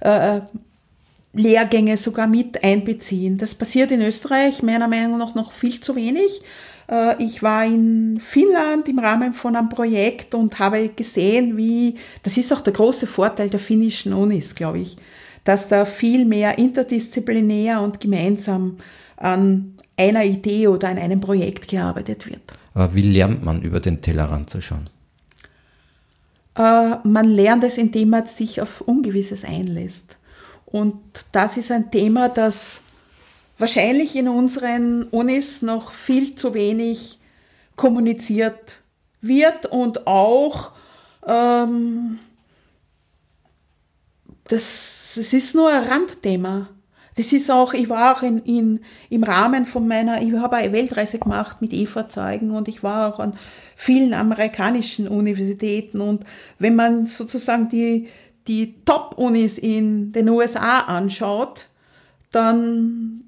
äh, 0.00 0.40
Lehrgänge 1.34 1.96
sogar 1.96 2.26
mit 2.26 2.62
einbeziehen. 2.62 3.38
Das 3.38 3.54
passiert 3.54 3.90
in 3.90 4.02
Österreich 4.02 4.62
meiner 4.62 4.88
Meinung 4.88 5.18
nach 5.18 5.34
noch 5.34 5.52
viel 5.52 5.80
zu 5.80 5.96
wenig. 5.96 6.42
Äh, 6.90 7.22
ich 7.22 7.42
war 7.42 7.64
in 7.64 8.20
Finnland 8.22 8.88
im 8.88 8.98
Rahmen 8.98 9.34
von 9.34 9.56
einem 9.56 9.68
Projekt 9.68 10.34
und 10.34 10.58
habe 10.58 10.88
gesehen, 10.88 11.56
wie, 11.56 11.96
das 12.22 12.36
ist 12.36 12.52
auch 12.52 12.60
der 12.60 12.74
große 12.74 13.06
Vorteil 13.06 13.48
der 13.48 13.60
finnischen 13.60 14.12
Unis, 14.12 14.54
glaube 14.54 14.80
ich, 14.80 14.96
dass 15.44 15.68
da 15.68 15.84
viel 15.84 16.24
mehr 16.24 16.58
interdisziplinär 16.58 17.80
und 17.80 18.00
gemeinsam 18.00 18.78
an 19.16 19.74
einer 19.96 20.24
Idee 20.24 20.68
oder 20.68 20.88
an 20.88 20.98
einem 20.98 21.20
Projekt 21.20 21.68
gearbeitet 21.68 22.26
wird. 22.26 22.42
Aber 22.74 22.94
wie 22.94 23.02
lernt 23.02 23.44
man 23.44 23.62
über 23.62 23.80
den 23.80 24.00
Tellerrand 24.00 24.50
zu 24.50 24.60
schauen? 24.60 24.88
Äh, 26.56 26.96
man 27.04 27.26
lernt 27.26 27.64
es, 27.64 27.78
indem 27.78 28.10
man 28.10 28.26
sich 28.26 28.60
auf 28.60 28.82
Ungewisses 28.82 29.44
einlässt. 29.44 30.16
Und 30.72 30.96
das 31.32 31.58
ist 31.58 31.70
ein 31.70 31.90
Thema, 31.90 32.30
das 32.30 32.80
wahrscheinlich 33.58 34.16
in 34.16 34.26
unseren 34.26 35.04
Unis 35.04 35.62
noch 35.62 35.92
viel 35.92 36.34
zu 36.34 36.54
wenig 36.54 37.18
kommuniziert 37.76 38.78
wird 39.20 39.66
und 39.66 40.06
auch 40.06 40.72
ähm, 41.26 42.18
das, 44.44 45.12
das 45.14 45.32
ist 45.32 45.54
nur 45.54 45.70
ein 45.70 45.84
Randthema. 45.84 46.68
Das 47.16 47.30
ist 47.32 47.50
auch, 47.50 47.74
ich 47.74 47.90
war 47.90 48.16
auch 48.16 48.22
in, 48.22 48.38
in, 48.38 48.80
im 49.10 49.22
Rahmen 49.22 49.66
von 49.66 49.86
meiner, 49.86 50.22
ich 50.22 50.32
habe 50.32 50.56
eine 50.56 50.72
Weltreise 50.72 51.18
gemacht 51.18 51.60
mit 51.60 51.74
E-Fahrzeugen 51.74 52.50
und 52.52 52.68
ich 52.68 52.82
war 52.82 53.12
auch 53.12 53.20
an 53.20 53.34
vielen 53.76 54.14
amerikanischen 54.14 55.06
Universitäten 55.06 56.00
und 56.00 56.24
wenn 56.58 56.74
man 56.74 57.06
sozusagen 57.06 57.68
die, 57.68 58.08
die 58.46 58.74
Top-Unis 58.84 59.58
in 59.58 60.12
den 60.12 60.28
USA 60.28 60.80
anschaut, 60.80 61.66
dann 62.30 63.24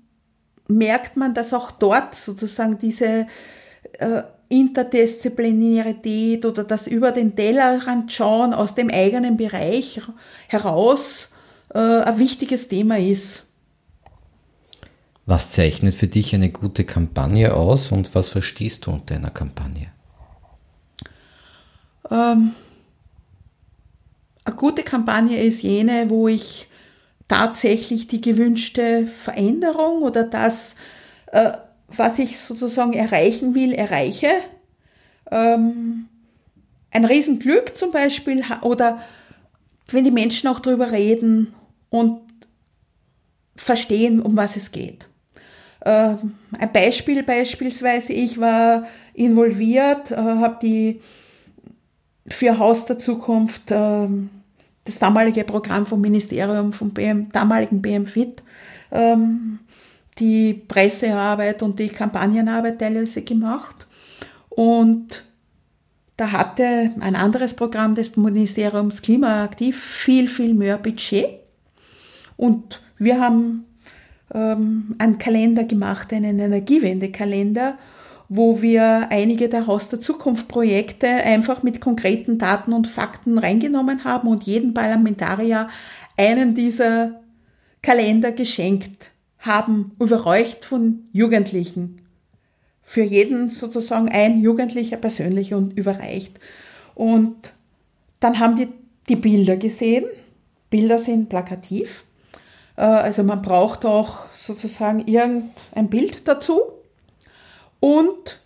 merkt 0.69 1.17
man, 1.17 1.35
dass 1.35 1.53
auch 1.53 1.71
dort 1.71 2.15
sozusagen 2.15 2.79
diese 2.79 3.27
äh, 3.99 4.23
Interdisziplinarität 4.49 6.45
oder 6.45 6.65
das 6.65 6.87
über 6.87 7.13
den 7.13 7.35
Tellerrand 7.35 8.13
schauen 8.13 8.55
aus 8.55 8.75
dem 8.75 8.91
eigenen 8.91 9.37
Bereich 9.37 10.01
heraus 10.49 11.29
äh, 11.75 11.79
ein 11.79 12.19
wichtiges 12.19 12.69
Thema 12.69 12.99
ist. 12.99 13.45
Was 15.27 15.53
zeichnet 15.53 15.95
für 15.95 16.07
dich 16.07 16.35
eine 16.35 16.51
gute 16.51 16.85
Kampagne 16.85 17.55
aus 17.55 17.91
und 17.93 18.15
was 18.15 18.29
verstehst 18.29 18.87
du 18.87 18.91
unter 18.93 19.15
einer 19.15 19.31
Kampagne? 19.31 19.89
Ähm, 22.11 22.53
eine 24.45 24.57
gute 24.57 24.83
Kampagne 24.83 25.43
ist 25.43 25.63
jene, 25.63 26.11
wo 26.11 26.29
ich 26.29 26.69
tatsächlich 27.29 28.07
die 28.07 28.21
gewünschte 28.21 29.07
Veränderung 29.07 30.03
oder 30.03 30.25
das, 30.25 30.77
äh, 31.33 31.53
was 31.89 32.19
ich 32.19 32.39
sozusagen 32.39 32.93
erreichen 32.93 33.55
will, 33.55 33.73
erreiche. 33.73 34.29
Ähm, 35.31 36.07
ein 36.91 37.05
Riesenglück 37.05 37.77
zum 37.77 37.91
Beispiel 37.91 38.45
oder 38.63 39.03
wenn 39.89 40.05
die 40.05 40.11
Menschen 40.11 40.49
auch 40.49 40.61
darüber 40.61 40.93
reden 40.93 41.55
und 41.91 42.21
verstehen, 43.57 44.21
um 44.21 44.37
was 44.37 44.57
es 44.57 44.71
geht. 44.71 45.07
Ähm, 45.85 46.35
ein 46.59 46.73
Beispiel 46.73 47.23
beispielsweise, 47.23 48.13
ich 48.13 48.39
war 48.39 48.87
involviert, 49.13 50.11
äh, 50.11 50.17
habe 50.17 50.59
die 50.63 51.01
für 52.27 52.59
Haus 52.59 52.87
der 52.87 52.99
Zukunft 52.99 53.65
ähm, 53.71 54.31
das 54.85 54.99
damalige 54.99 55.45
Programm 55.45 55.87
vom 55.87 56.01
Ministerium, 56.01 56.73
vom 56.73 56.91
BM, 56.91 57.31
damaligen 57.33 57.81
BMFIT, 57.81 58.43
ähm, 58.93 59.59
die 60.19 60.55
Pressearbeit 60.55 61.63
und 61.63 61.79
die 61.79 61.89
Kampagnenarbeit 61.89 62.79
teilweise 62.79 63.23
gemacht. 63.23 63.87
Und 64.51 65.25
da 66.17 66.31
hatte 66.31 66.93
ein 67.01 67.17
anderes 67.17 67.55
Programm 67.55 67.95
des 67.95 68.17
Ministeriums 68.17 69.03
Klimaaktiv 69.03 69.83
viel, 69.83 70.29
viel 70.29 70.55
mehr 70.55 70.79
Budget. 70.79 71.41
Und 72.37 72.81
wir 72.99 73.21
haben 73.21 73.65
ähm, 74.33 74.95
einen 74.99 75.19
Kalender 75.19 75.65
gemacht, 75.65 76.13
einen 76.13 76.39
Energiewendekalender, 76.39 77.77
wo 78.29 78.63
wir 78.63 79.09
einige 79.11 79.49
der 79.49 79.67
Haus 79.67 79.89
der 79.89 80.01
Zukunft 80.01 80.49
Projekte 80.49 81.07
einfach 81.07 81.63
mit 81.63 81.81
konkreten 81.81 82.39
Daten 82.39 82.73
und 82.73 82.87
Fakten 82.87 83.39
reingenommen 83.39 84.05
haben 84.05 84.29
und 84.29 84.45
jeden 84.45 84.75
Parlamentarier 84.75 85.69
einen 86.17 86.55
dieser 86.55 87.21
Kalender 87.83 88.33
geschenkt 88.33 89.11
haben, 89.39 89.93
überreicht 90.01 90.65
von 90.65 91.05
Jugendlichen. 91.13 92.01
Für 92.83 93.03
jeden 93.03 93.51
sozusagen 93.51 94.09
ein 94.09 94.41
Jugendlicher 94.41 94.97
persönlich 94.97 95.55
und 95.55 95.77
überreicht. 95.77 96.39
Und 96.95 97.53
dann 98.21 98.39
haben 98.39 98.57
die 98.57 98.69
die 99.09 99.17
Bilder 99.17 99.57
gesehen. 99.57 100.05
Bilder 100.71 100.99
sind 100.99 101.29
plakativ. 101.29 102.05
Äh, 102.77 102.83
also 102.83 103.23
man 103.23 103.43
braucht 103.43 103.85
auch 103.85 104.31
sozusagen 104.31 105.07
irgendein 105.07 105.89
Bild 105.89 106.27
dazu 106.27 106.63
und 107.85 108.41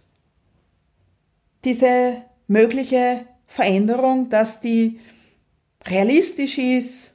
diese 1.65 2.23
mögliche 2.49 3.25
Veränderung, 3.47 4.31
dass 4.31 4.61
die 4.61 4.99
realistisch 5.87 6.59
ist, 6.59 7.13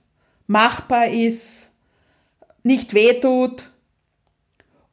machbar 0.48 1.08
ist, 1.08 1.70
nicht 2.64 2.94
wehtut. 2.94 3.70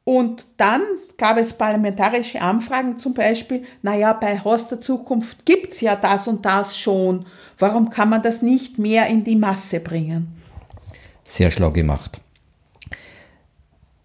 Und 0.03 0.45
dann 0.57 0.81
gab 1.15 1.37
es 1.37 1.53
parlamentarische 1.53 2.41
Anfragen 2.41 2.99
zum 2.99 3.13
Beispiel, 3.13 3.63
naja, 3.81 4.11
bei 4.11 4.37
Haus 4.37 4.67
der 4.67 4.81
Zukunft 4.81 5.45
gibt 5.45 5.71
es 5.71 5.79
ja 5.79 5.95
das 5.95 6.27
und 6.27 6.45
das 6.45 6.77
schon. 6.77 7.25
Warum 7.57 7.89
kann 7.89 8.09
man 8.09 8.21
das 8.21 8.41
nicht 8.41 8.77
mehr 8.77 9.07
in 9.07 9.23
die 9.23 9.37
Masse 9.37 9.79
bringen? 9.79 10.35
Sehr 11.23 11.49
schlau 11.49 11.71
gemacht. 11.71 12.19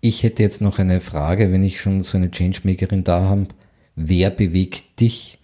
Ich 0.08 0.22
hätte 0.22 0.44
jetzt 0.44 0.60
noch 0.60 0.78
eine 0.78 1.00
Frage, 1.00 1.50
wenn 1.50 1.64
ich 1.64 1.80
schon 1.80 2.00
so 2.00 2.16
eine 2.16 2.30
Changemakerin 2.30 3.02
da 3.02 3.22
habe. 3.22 3.48
Wer 3.96 4.30
bewegt 4.30 5.00
dich? 5.00 5.40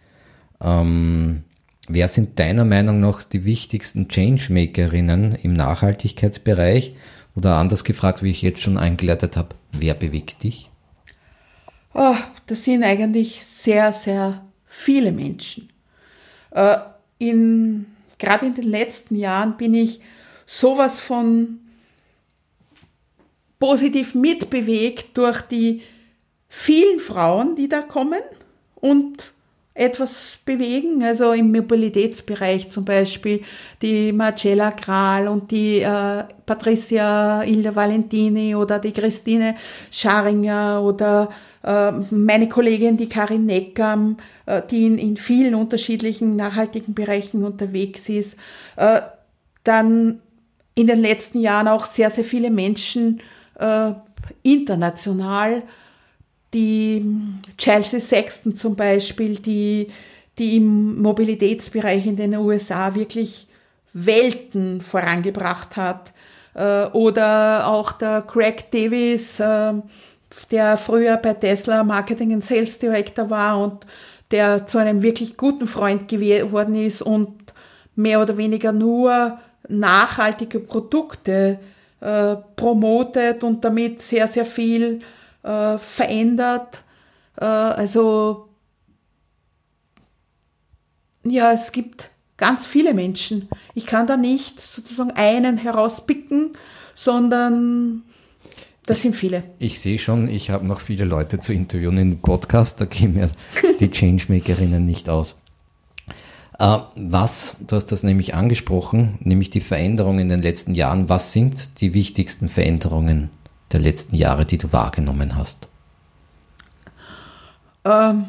Ähm, 0.63 1.43
wer 1.89 2.07
sind 2.07 2.39
deiner 2.39 2.65
Meinung 2.65 3.01
nach 3.01 3.25
die 3.25 3.45
wichtigsten 3.45 4.07
Changemakerinnen 4.07 5.35
im 5.43 5.53
Nachhaltigkeitsbereich? 5.53 6.95
Oder 7.35 7.57
anders 7.57 7.83
gefragt, 7.83 8.23
wie 8.23 8.31
ich 8.31 8.43
jetzt 8.43 8.61
schon 8.61 8.79
eingeleitet 8.79 9.37
habe, 9.37 9.57
wer 9.73 9.95
bewegt 9.95 10.45
dich? 10.45 10.71
Oh, 11.93 12.15
das 12.47 12.63
sind 12.63 12.85
eigentlich 12.85 13.45
sehr, 13.45 13.93
sehr 13.93 14.45
viele 14.67 15.11
Menschen. 15.11 15.71
Äh, 16.53 16.77
in, 17.19 17.87
gerade 18.17 18.47
in 18.47 18.55
den 18.55 18.71
letzten 18.71 19.17
Jahren 19.17 19.57
bin 19.57 19.75
ich 19.75 19.99
sowas 20.47 21.01
von 21.01 21.59
positiv 23.63 24.17
mitbewegt 24.17 25.17
durch 25.17 25.41
die 25.43 25.83
vielen 26.49 26.99
Frauen, 26.99 27.55
die 27.55 27.69
da 27.69 27.81
kommen 27.81 28.19
und 28.75 29.33
etwas 29.73 30.41
bewegen, 30.45 31.05
also 31.05 31.31
im 31.31 31.53
Mobilitätsbereich 31.53 32.71
zum 32.71 32.85
Beispiel 32.85 33.43
die 33.81 34.11
Marcella 34.11 34.73
Kral 34.73 35.29
und 35.29 35.53
die 35.53 35.79
äh, 35.79 36.25
Patricia 36.45 37.45
Ilda 37.45 37.73
Valentini 37.73 38.57
oder 38.57 38.81
die 38.81 38.91
Christine 38.91 39.55
Scharinger 39.93 40.83
oder 40.83 41.29
äh, 41.63 41.93
meine 42.11 42.49
Kollegin, 42.49 42.97
die 42.97 43.09
Karin 43.09 43.47
Neckam, 43.47 44.17
äh, 44.47 44.61
die 44.69 44.87
in, 44.87 44.99
in 44.99 45.17
vielen 45.17 45.55
unterschiedlichen 45.55 46.35
nachhaltigen 46.35 46.95
Bereichen 46.95 47.45
unterwegs 47.45 48.09
ist. 48.09 48.37
Äh, 48.75 49.03
dann 49.63 50.21
in 50.75 50.89
den 50.89 50.99
letzten 50.99 51.39
Jahren 51.39 51.69
auch 51.69 51.87
sehr, 51.87 52.11
sehr 52.11 52.25
viele 52.25 52.51
Menschen, 52.51 53.21
äh, 53.59 53.93
international. 54.43 55.63
Die 56.55 57.05
Chelsea 57.57 58.01
Sexton 58.01 58.57
zum 58.57 58.77
Beispiel, 58.77 59.39
die, 59.39 59.89
die 60.39 60.57
im 60.57 61.01
Mobilitätsbereich 61.01 62.07
in 62.07 62.17
den 62.17 62.37
USA 62.37 62.95
wirklich 62.95 63.47
Welten 63.95 64.81
vorangebracht 64.81 65.77
hat. 65.77 66.13
Äh, 66.55 66.87
oder 66.87 67.67
auch 67.67 67.93
der 67.93 68.23
Craig 68.23 68.71
Davis, 68.71 69.41
äh, 69.41 69.73
der 70.51 70.77
früher 70.77 71.17
bei 71.17 71.35
Tesla 71.35 71.85
Marketing 71.85 72.33
and 72.33 72.45
Sales 72.45 72.79
Director 72.79 73.29
war 73.31 73.63
und 73.63 73.87
der 74.31 74.67
zu 74.67 74.79
einem 74.79 75.03
wirklich 75.03 75.37
guten 75.37 75.69
Freund 75.69 76.09
geworden 76.09 76.75
ist 76.75 77.03
und 77.03 77.53
mehr 77.95 78.21
oder 78.21 78.37
weniger 78.39 78.73
nur 78.73 79.39
nachhaltige 79.69 80.59
Produkte 80.59 81.59
äh, 82.03 82.37
promotet 82.57 83.45
und 83.45 83.65
damit 83.65 84.03
sehr, 84.03 84.27
sehr 84.27 84.45
viel 84.45 85.01
äh, 85.45 85.79
verändert. 85.79 86.83
Äh, 87.41 87.45
also 87.45 88.49
ja, 91.25 91.53
es 91.53 91.71
gibt 91.71 92.11
ganz 92.37 92.67
viele 92.67 92.93
Menschen. 92.93 93.49
Ich 93.75 93.87
kann 93.87 94.09
da 94.09 94.17
nicht 94.17 94.61
sozusagen 94.61 95.13
einen 95.13 95.59
herauspicken, 95.59 96.57
sondern 96.95 98.03
das 98.87 99.03
sind 99.03 99.15
viele. 99.15 99.45
Ich 99.61 99.79
sehe 99.79 100.01
schon, 100.01 100.27
ich 100.27 100.51
habe 100.51 100.67
noch 100.67 100.81
viele 100.81 101.05
Leute 101.05 101.39
zu 101.39 101.53
interviewen 101.53 101.99
im 101.99 102.21
Podcast, 102.21 102.81
da 102.81 102.87
gehen 102.87 103.15
mir 103.15 103.31
die 103.79 103.91
Changemakerinnen 103.91 104.85
nicht 104.85 105.09
aus. 105.09 105.42
Äh, 106.63 106.79
was, 106.95 107.57
du 107.67 107.75
hast 107.75 107.87
das 107.87 108.05
nämlich 108.05 108.37
angesprochen, 108.37 109.19
nämlich 109.19 109.51
die 109.51 109.61
Veränderungen 109.61 110.21
in 110.21 110.29
den 110.29 110.43
letzten 110.43 110.77
Jahren. 110.77 111.09
Was 111.09 111.33
sind 111.33 111.81
die 111.81 111.93
wichtigsten 111.93 112.49
Veränderungen 112.49 113.31
der 113.73 113.81
letzten 113.81 114.15
Jahre, 114.15 114.47
die 114.47 114.59
du 114.59 114.73
wahrgenommen 114.73 115.37
hast? 115.37 115.69
Ähm, 117.85 118.27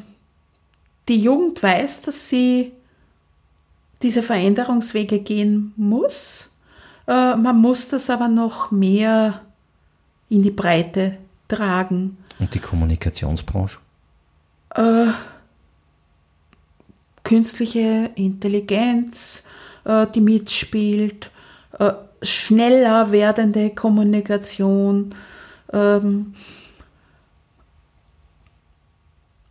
die 1.08 1.22
Jugend 1.22 1.62
weiß, 1.62 2.02
dass 2.02 2.28
sie 2.28 2.72
diese 4.02 4.24
Veränderungswege 4.24 5.20
gehen 5.20 5.72
muss. 5.76 6.50
Äh, 7.08 7.36
man 7.36 7.62
muss 7.62 7.88
das 7.88 8.10
aber 8.10 8.30
noch 8.30 8.72
mehr 8.72 9.42
in 10.30 10.42
die 10.42 10.50
Breite 10.50 11.20
tragen. 11.48 12.18
Und 12.40 12.56
die 12.56 12.60
Kommunikationsbranche? 12.60 13.78
Äh, 14.74 15.12
künstliche 17.24 18.12
Intelligenz, 18.16 19.44
äh, 19.86 20.08
die 20.14 20.22
mitspielt, 20.22 21.32
äh, 21.80 21.94
schneller 22.22 23.12
werdende 23.12 23.70
Kommunikation, 23.72 25.16
ähm, 25.72 26.34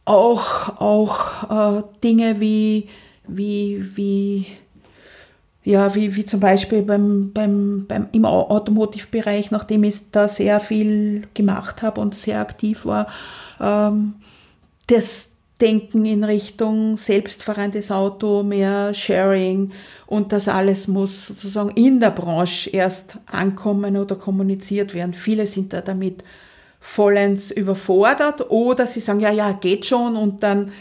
auch, 0.05 0.81
auch 0.81 1.79
äh, 1.79 1.83
Dinge 2.03 2.41
wie, 2.41 2.89
wie, 3.27 3.85
wie, 3.95 4.47
ja, 5.65 5.95
wie, 5.95 6.17
wie 6.17 6.27
zum 6.27 6.41
Beispiel 6.41 6.83
beim, 6.83 7.33
beim, 7.33 7.87
beim, 7.87 8.09
im 8.13 8.25
Automotive-Bereich, 8.25 9.51
nachdem 9.51 9.85
ich 9.85 10.11
da 10.11 10.29
sehr 10.29 10.59
viel 10.61 11.29
gemacht 11.35 11.83
habe 11.83 12.01
und 12.01 12.15
sehr 12.15 12.41
aktiv 12.41 12.85
war, 12.85 13.07
ähm, 13.61 14.15
das 14.89 15.32
Denken 15.63 16.05
in 16.05 16.25
Richtung 16.25 16.99
selbstfahrendes 16.99 17.93
Auto, 17.93 18.43
mehr 18.43 18.93
Sharing 18.95 19.71
und 20.07 20.33
das 20.33 20.49
alles 20.49 20.89
muss 20.89 21.29
sozusagen 21.29 21.71
in 21.71 22.01
der 22.01 22.11
Branche 22.11 22.69
erst 22.71 23.17
ankommen 23.27 23.97
oder 23.97 24.17
kommuniziert 24.17 24.93
werden. 24.93 25.15
Viele 25.15 25.47
sind 25.47 25.73
da 25.73 25.81
damit 25.81 26.25
vollends 26.81 27.53
überfordert 27.53 28.51
oder 28.51 28.89
sie 28.89 28.99
sagen, 28.99 29.21
ja, 29.21 29.31
ja, 29.31 29.53
geht 29.53 29.87
schon 29.87 30.17
und 30.17 30.43
dann 30.43 30.73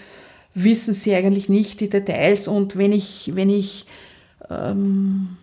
wissen 0.55 0.95
sie 0.95 1.13
eigentlich 1.13 1.47
nicht 1.47 1.79
die 1.79 1.89
Details 1.89 2.47
und 2.47 2.75
wenn 2.75 2.91
ich, 2.91 3.35
wenn 3.35 3.51
ich 3.51 3.85
ähm, 4.49 5.37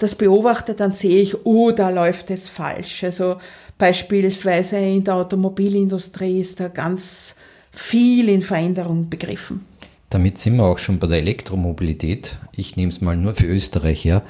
das 0.00 0.16
beobachte, 0.16 0.74
dann 0.74 0.92
sehe 0.92 1.22
ich, 1.22 1.46
oh, 1.46 1.70
da 1.70 1.90
läuft 1.90 2.32
es 2.32 2.48
falsch. 2.48 3.04
Also 3.04 3.36
beispielsweise 3.78 4.76
in 4.76 5.04
der 5.04 5.14
Automobilindustrie 5.14 6.40
ist 6.40 6.58
da 6.58 6.66
ganz 6.66 7.36
viel 7.72 8.28
in 8.28 8.42
Veränderung 8.42 9.08
begriffen. 9.08 9.64
Damit 10.10 10.38
sind 10.38 10.56
wir 10.56 10.64
auch 10.64 10.78
schon 10.78 10.98
bei 10.98 11.06
der 11.06 11.18
Elektromobilität. 11.18 12.38
Ich 12.56 12.76
nehme 12.76 12.90
es 12.90 13.00
mal 13.00 13.16
nur 13.16 13.34
für 13.34 13.46
Österreich 13.46 14.04
her. 14.04 14.22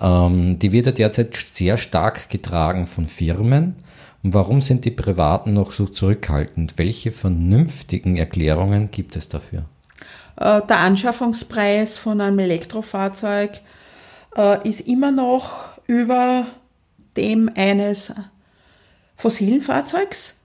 Ähm, 0.00 0.58
die 0.58 0.72
wird 0.72 0.86
ja 0.86 0.92
derzeit 0.92 1.36
sehr 1.36 1.78
stark 1.78 2.30
getragen 2.30 2.86
von 2.86 3.08
Firmen. 3.08 3.74
Und 4.22 4.34
warum 4.34 4.60
sind 4.60 4.84
die 4.84 4.90
Privaten 4.90 5.52
noch 5.52 5.72
so 5.72 5.86
zurückhaltend? 5.86 6.74
Welche 6.76 7.12
vernünftigen 7.12 8.16
Erklärungen 8.16 8.90
gibt 8.90 9.16
es 9.16 9.28
dafür? 9.28 9.64
Äh, 10.36 10.62
der 10.68 10.78
Anschaffungspreis 10.78 11.98
von 11.98 12.20
einem 12.20 12.38
Elektrofahrzeug 12.38 13.60
äh, 14.36 14.68
ist 14.68 14.80
immer 14.82 15.10
noch 15.10 15.80
über 15.86 16.46
dem 17.16 17.50
eines 17.56 18.12
fossilen 19.16 19.62
Fahrzeugs. 19.62 20.35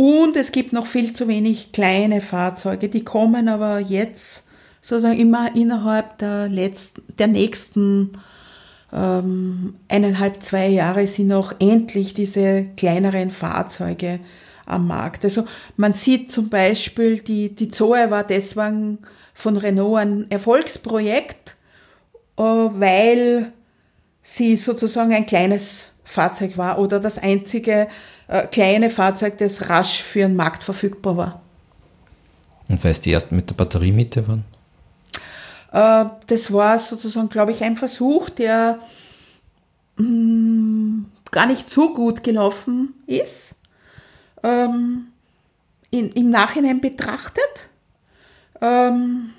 Und 0.00 0.34
es 0.34 0.50
gibt 0.50 0.72
noch 0.72 0.86
viel 0.86 1.12
zu 1.12 1.28
wenig 1.28 1.72
kleine 1.72 2.22
Fahrzeuge, 2.22 2.88
die 2.88 3.04
kommen 3.04 3.48
aber 3.48 3.80
jetzt 3.80 4.44
sozusagen 4.80 5.20
immer 5.20 5.54
innerhalb 5.54 6.16
der, 6.16 6.48
letzten, 6.48 7.02
der 7.18 7.26
nächsten 7.26 8.12
ähm, 8.94 9.74
eineinhalb, 9.88 10.42
zwei 10.42 10.68
Jahre 10.68 11.06
sind 11.06 11.26
noch 11.26 11.52
endlich 11.58 12.14
diese 12.14 12.64
kleineren 12.78 13.30
Fahrzeuge 13.30 14.20
am 14.64 14.86
Markt. 14.86 15.22
Also 15.22 15.44
man 15.76 15.92
sieht 15.92 16.32
zum 16.32 16.48
Beispiel, 16.48 17.20
die, 17.20 17.54
die 17.54 17.70
Zoe 17.70 18.10
war 18.10 18.24
deswegen 18.24 19.00
von 19.34 19.58
Renault 19.58 19.98
ein 19.98 20.30
Erfolgsprojekt, 20.30 21.56
äh, 22.38 22.42
weil 22.42 23.52
sie 24.22 24.56
sozusagen 24.56 25.12
ein 25.12 25.26
kleines 25.26 25.88
Fahrzeug 26.04 26.56
war 26.56 26.78
oder 26.78 27.00
das 27.00 27.18
einzige 27.18 27.88
äh, 28.30 28.46
kleine 28.46 28.90
Fahrzeug, 28.90 29.38
das 29.38 29.68
rasch 29.68 30.02
für 30.02 30.20
den 30.20 30.36
Markt 30.36 30.62
verfügbar 30.62 31.16
war. 31.16 31.40
Und 32.68 32.82
weil 32.84 32.92
es 32.92 33.00
die 33.00 33.12
ersten 33.12 33.34
mit 33.34 33.50
der 33.50 33.56
Batteriemiete 33.56 34.26
waren? 34.28 34.44
Äh, 35.72 36.08
das 36.28 36.52
war 36.52 36.78
sozusagen, 36.78 37.28
glaube 37.28 37.50
ich, 37.50 37.64
ein 37.64 37.76
Versuch, 37.76 38.30
der 38.30 38.78
mh, 39.96 40.06
mm, 40.06 41.06
gar 41.32 41.46
nicht 41.46 41.68
so 41.70 41.92
gut 41.92 42.22
gelaufen 42.22 42.94
ist. 43.06 43.56
Ähm, 44.44 45.08
in, 45.90 46.12
Im 46.12 46.30
Nachhinein 46.30 46.80
betrachtet. 46.80 47.42
Ähm, 48.60 49.30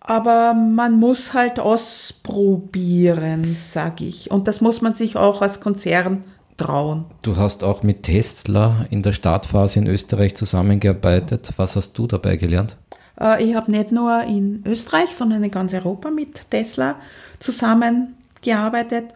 aber 0.00 0.54
man 0.54 0.98
muss 0.98 1.34
halt 1.34 1.60
ausprobieren, 1.60 3.56
sage 3.58 4.06
ich. 4.06 4.30
Und 4.30 4.48
das 4.48 4.62
muss 4.62 4.80
man 4.80 4.94
sich 4.94 5.16
auch 5.16 5.42
als 5.42 5.60
Konzern 5.60 6.24
trauen. 6.58 7.06
Du 7.22 7.36
hast 7.36 7.64
auch 7.64 7.82
mit 7.82 8.02
Tesla 8.02 8.84
in 8.90 9.02
der 9.02 9.12
Startphase 9.12 9.78
in 9.78 9.86
Österreich 9.86 10.34
zusammengearbeitet. 10.34 11.54
Was 11.56 11.76
hast 11.76 11.96
du 11.96 12.06
dabei 12.06 12.36
gelernt? 12.36 12.76
Äh, 13.18 13.42
ich 13.44 13.54
habe 13.54 13.70
nicht 13.70 13.92
nur 13.92 14.22
in 14.24 14.62
Österreich, 14.66 15.10
sondern 15.10 15.42
in 15.42 15.50
ganz 15.50 15.72
Europa 15.72 16.10
mit 16.10 16.50
Tesla 16.50 16.96
zusammengearbeitet. 17.38 19.06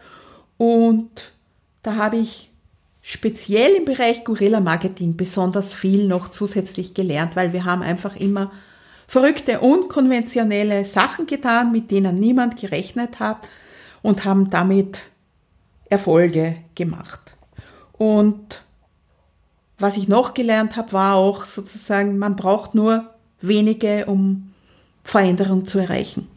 Und 0.57 1.31
da 1.83 1.95
habe 1.95 2.17
ich 2.17 2.49
speziell 3.01 3.75
im 3.75 3.85
Bereich 3.85 4.23
Gorilla 4.23 4.61
Marketing 4.61 5.17
besonders 5.17 5.73
viel 5.73 6.07
noch 6.07 6.29
zusätzlich 6.29 6.93
gelernt, 6.93 7.35
weil 7.35 7.53
wir 7.53 7.65
haben 7.65 7.81
einfach 7.81 8.15
immer 8.15 8.51
verrückte, 9.07 9.59
unkonventionelle 9.59 10.85
Sachen 10.85 11.27
getan, 11.27 11.71
mit 11.71 11.91
denen 11.91 12.19
niemand 12.19 12.57
gerechnet 12.57 13.19
hat 13.19 13.47
und 14.01 14.23
haben 14.23 14.49
damit 14.49 15.01
Erfolge 15.89 16.55
gemacht. 16.73 17.32
Und 18.03 18.61
was 19.79 19.95
ich 19.95 20.09
noch 20.09 20.33
gelernt 20.33 20.75
habe, 20.75 20.91
war 20.91 21.15
auch 21.15 21.45
sozusagen, 21.45 22.17
man 22.17 22.35
braucht 22.35 22.75
nur 22.75 23.09
wenige, 23.39 24.07
um 24.07 24.51
Veränderung 25.05 25.65
zu 25.65 25.79
erreichen. 25.79 26.27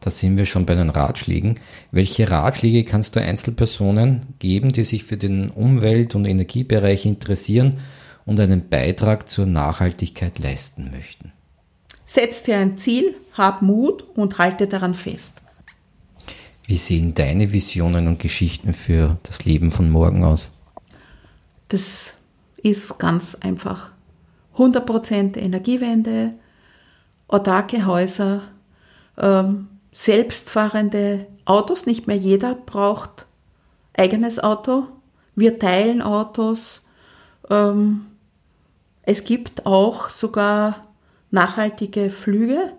Da 0.00 0.08
sind 0.08 0.38
wir 0.38 0.46
schon 0.46 0.64
bei 0.64 0.74
den 0.74 0.88
Ratschlägen. 0.88 1.60
Welche 1.90 2.30
Ratschläge 2.30 2.84
kannst 2.84 3.14
du 3.14 3.20
Einzelpersonen 3.20 4.22
geben, 4.38 4.72
die 4.72 4.84
sich 4.84 5.04
für 5.04 5.18
den 5.18 5.50
Umwelt- 5.50 6.14
und 6.14 6.26
Energiebereich 6.26 7.04
interessieren 7.04 7.80
und 8.24 8.40
einen 8.40 8.66
Beitrag 8.66 9.28
zur 9.28 9.44
Nachhaltigkeit 9.44 10.38
leisten 10.38 10.90
möchten? 10.90 11.32
Setz 12.06 12.42
dir 12.42 12.56
ein 12.56 12.78
Ziel, 12.78 13.14
hab 13.34 13.60
Mut 13.60 14.02
und 14.14 14.38
halte 14.38 14.66
daran 14.66 14.94
fest. 14.94 15.42
Wie 16.66 16.78
sehen 16.78 17.12
deine 17.12 17.52
Visionen 17.52 18.06
und 18.06 18.18
Geschichten 18.18 18.72
für 18.72 19.18
das 19.24 19.44
Leben 19.44 19.70
von 19.70 19.90
morgen 19.90 20.24
aus? 20.24 20.50
Das 21.68 22.14
ist 22.56 22.98
ganz 22.98 23.34
einfach. 23.36 23.90
100% 24.56 25.36
Energiewende, 25.36 26.34
autarke 27.28 27.86
Häuser, 27.86 28.42
ähm, 29.18 29.68
selbstfahrende 29.92 31.26
Autos. 31.44 31.86
Nicht 31.86 32.06
mehr 32.06 32.16
jeder 32.16 32.54
braucht 32.54 33.26
eigenes 33.96 34.38
Auto. 34.38 34.86
Wir 35.34 35.58
teilen 35.58 36.02
Autos. 36.02 36.84
Ähm, 37.50 38.06
es 39.02 39.24
gibt 39.24 39.66
auch 39.66 40.08
sogar 40.10 40.88
nachhaltige 41.30 42.10
Flüge. 42.10 42.72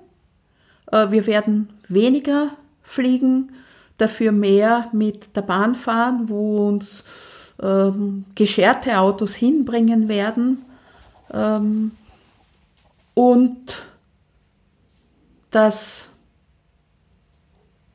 Äh, 0.91 1.12
wir 1.12 1.28
werden 1.28 1.69
weniger 1.88 2.52
fliegen, 2.82 3.52
dafür 3.98 4.32
mehr 4.32 4.89
mit 4.91 5.36
der 5.36 5.41
Bahn 5.41 5.76
fahren, 5.76 6.30
wo 6.30 6.67
uns 6.67 7.04
ähm, 7.62 8.26
gescherte 8.36 9.00
Autos 9.00 9.36
hinbringen 9.36 10.08
werden. 10.08 10.60
Ähm, 11.34 11.91
und 13.13 13.84
das 15.52 16.10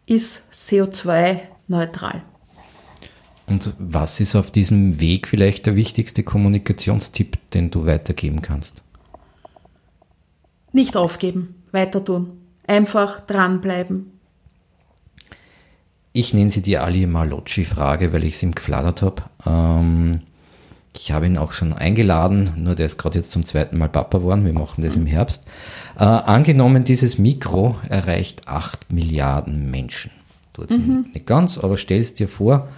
ist 0.06 0.42
CO2-neutral. 0.52 2.22
Und 3.46 3.74
was 3.78 4.20
ist 4.20 4.36
auf 4.36 4.50
diesem 4.50 5.00
Weg 5.00 5.26
vielleicht 5.26 5.66
der 5.66 5.76
wichtigste 5.76 6.22
Kommunikationstipp, 6.22 7.36
den 7.50 7.70
du 7.70 7.84
weitergeben 7.84 8.42
kannst? 8.42 8.82
Nicht 10.72 10.96
aufgeben, 10.96 11.56
weiter 11.72 12.04
tun. 12.04 12.38
Einfach 12.66 13.26
dranbleiben. 13.26 14.19
Ich 16.12 16.34
nenne 16.34 16.50
sie 16.50 16.62
die 16.62 16.78
Ali 16.78 17.06
Malocci-Frage, 17.06 18.12
weil 18.12 18.24
ich 18.24 18.34
es 18.34 18.42
ihm 18.42 18.54
geflattert 18.54 19.02
habe. 19.02 19.22
Ähm, 19.46 20.20
ich 20.92 21.12
habe 21.12 21.26
ihn 21.26 21.38
auch 21.38 21.52
schon 21.52 21.72
eingeladen, 21.72 22.50
nur 22.56 22.74
der 22.74 22.86
ist 22.86 22.98
gerade 22.98 23.18
jetzt 23.18 23.30
zum 23.30 23.44
zweiten 23.44 23.78
Mal 23.78 23.88
Papa 23.88 24.18
geworden. 24.18 24.44
Wir 24.44 24.52
machen 24.52 24.82
das 24.82 24.96
im 24.96 25.06
Herbst. 25.06 25.46
Äh, 25.96 26.04
angenommen, 26.04 26.82
dieses 26.82 27.16
Mikro 27.18 27.76
erreicht 27.88 28.48
8 28.48 28.92
Milliarden 28.92 29.70
Menschen. 29.70 30.10
Tut 30.52 30.70
mhm. 30.70 31.06
nicht 31.14 31.26
ganz, 31.26 31.58
aber 31.58 31.76
stell 31.76 32.00
es 32.00 32.14
dir 32.14 32.26
vor, 32.26 32.68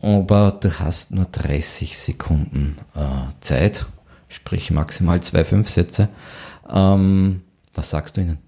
aber 0.00 0.58
du 0.60 0.80
hast 0.80 1.12
nur 1.12 1.26
30 1.26 1.96
Sekunden 1.96 2.76
äh, 2.96 3.32
Zeit, 3.38 3.86
sprich 4.28 4.72
maximal 4.72 5.20
zwei, 5.20 5.44
fünf 5.44 5.68
Sätze. 5.68 6.08
Ähm, 6.68 7.42
was 7.72 7.90
sagst 7.90 8.16
du 8.16 8.22
ihnen? 8.22 8.38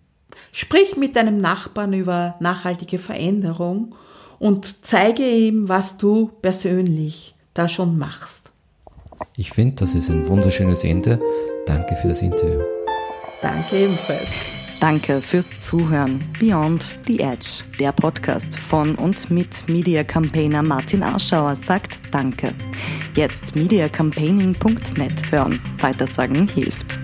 Sprich 0.53 0.97
mit 0.97 1.17
deinem 1.17 1.39
Nachbarn 1.39 1.93
über 1.93 2.37
nachhaltige 2.41 2.99
Veränderung 2.99 3.95
und 4.39 4.85
zeige 4.85 5.29
ihm, 5.29 5.69
was 5.69 5.97
du 5.97 6.31
persönlich 6.43 7.35
da 7.55 7.69
schon 7.69 7.99
machst. 7.99 8.51
Ich 9.37 9.51
finde, 9.51 9.77
das 9.77 9.95
ist 9.95 10.09
ein 10.11 10.27
wunderschönes 10.29 10.85
Ende. 10.85 11.21
Danke 11.67 11.95
für 11.97 12.09
das 12.09 12.23
Interview. 12.23 12.61
Danke 13.43 13.85
ebenfalls. 13.85 14.51
Danke 14.81 15.21
fürs 15.21 15.61
Zuhören. 15.61 16.25
Beyond 16.41 16.97
the 17.07 17.21
Edge, 17.21 17.65
der 17.79 17.93
Podcast 17.93 18.59
von 18.59 18.95
und 18.95 19.31
mit 19.31 19.69
Media 19.69 20.03
Campaigner 20.03 20.63
Martin 20.63 21.03
Arschauer 21.03 21.55
sagt 21.55 21.99
Danke. 22.11 22.55
Jetzt 23.15 23.55
mediacampaigning.net 23.55 25.31
hören. 25.31 25.61
Weitersagen 25.81 26.49
hilft. 26.49 26.99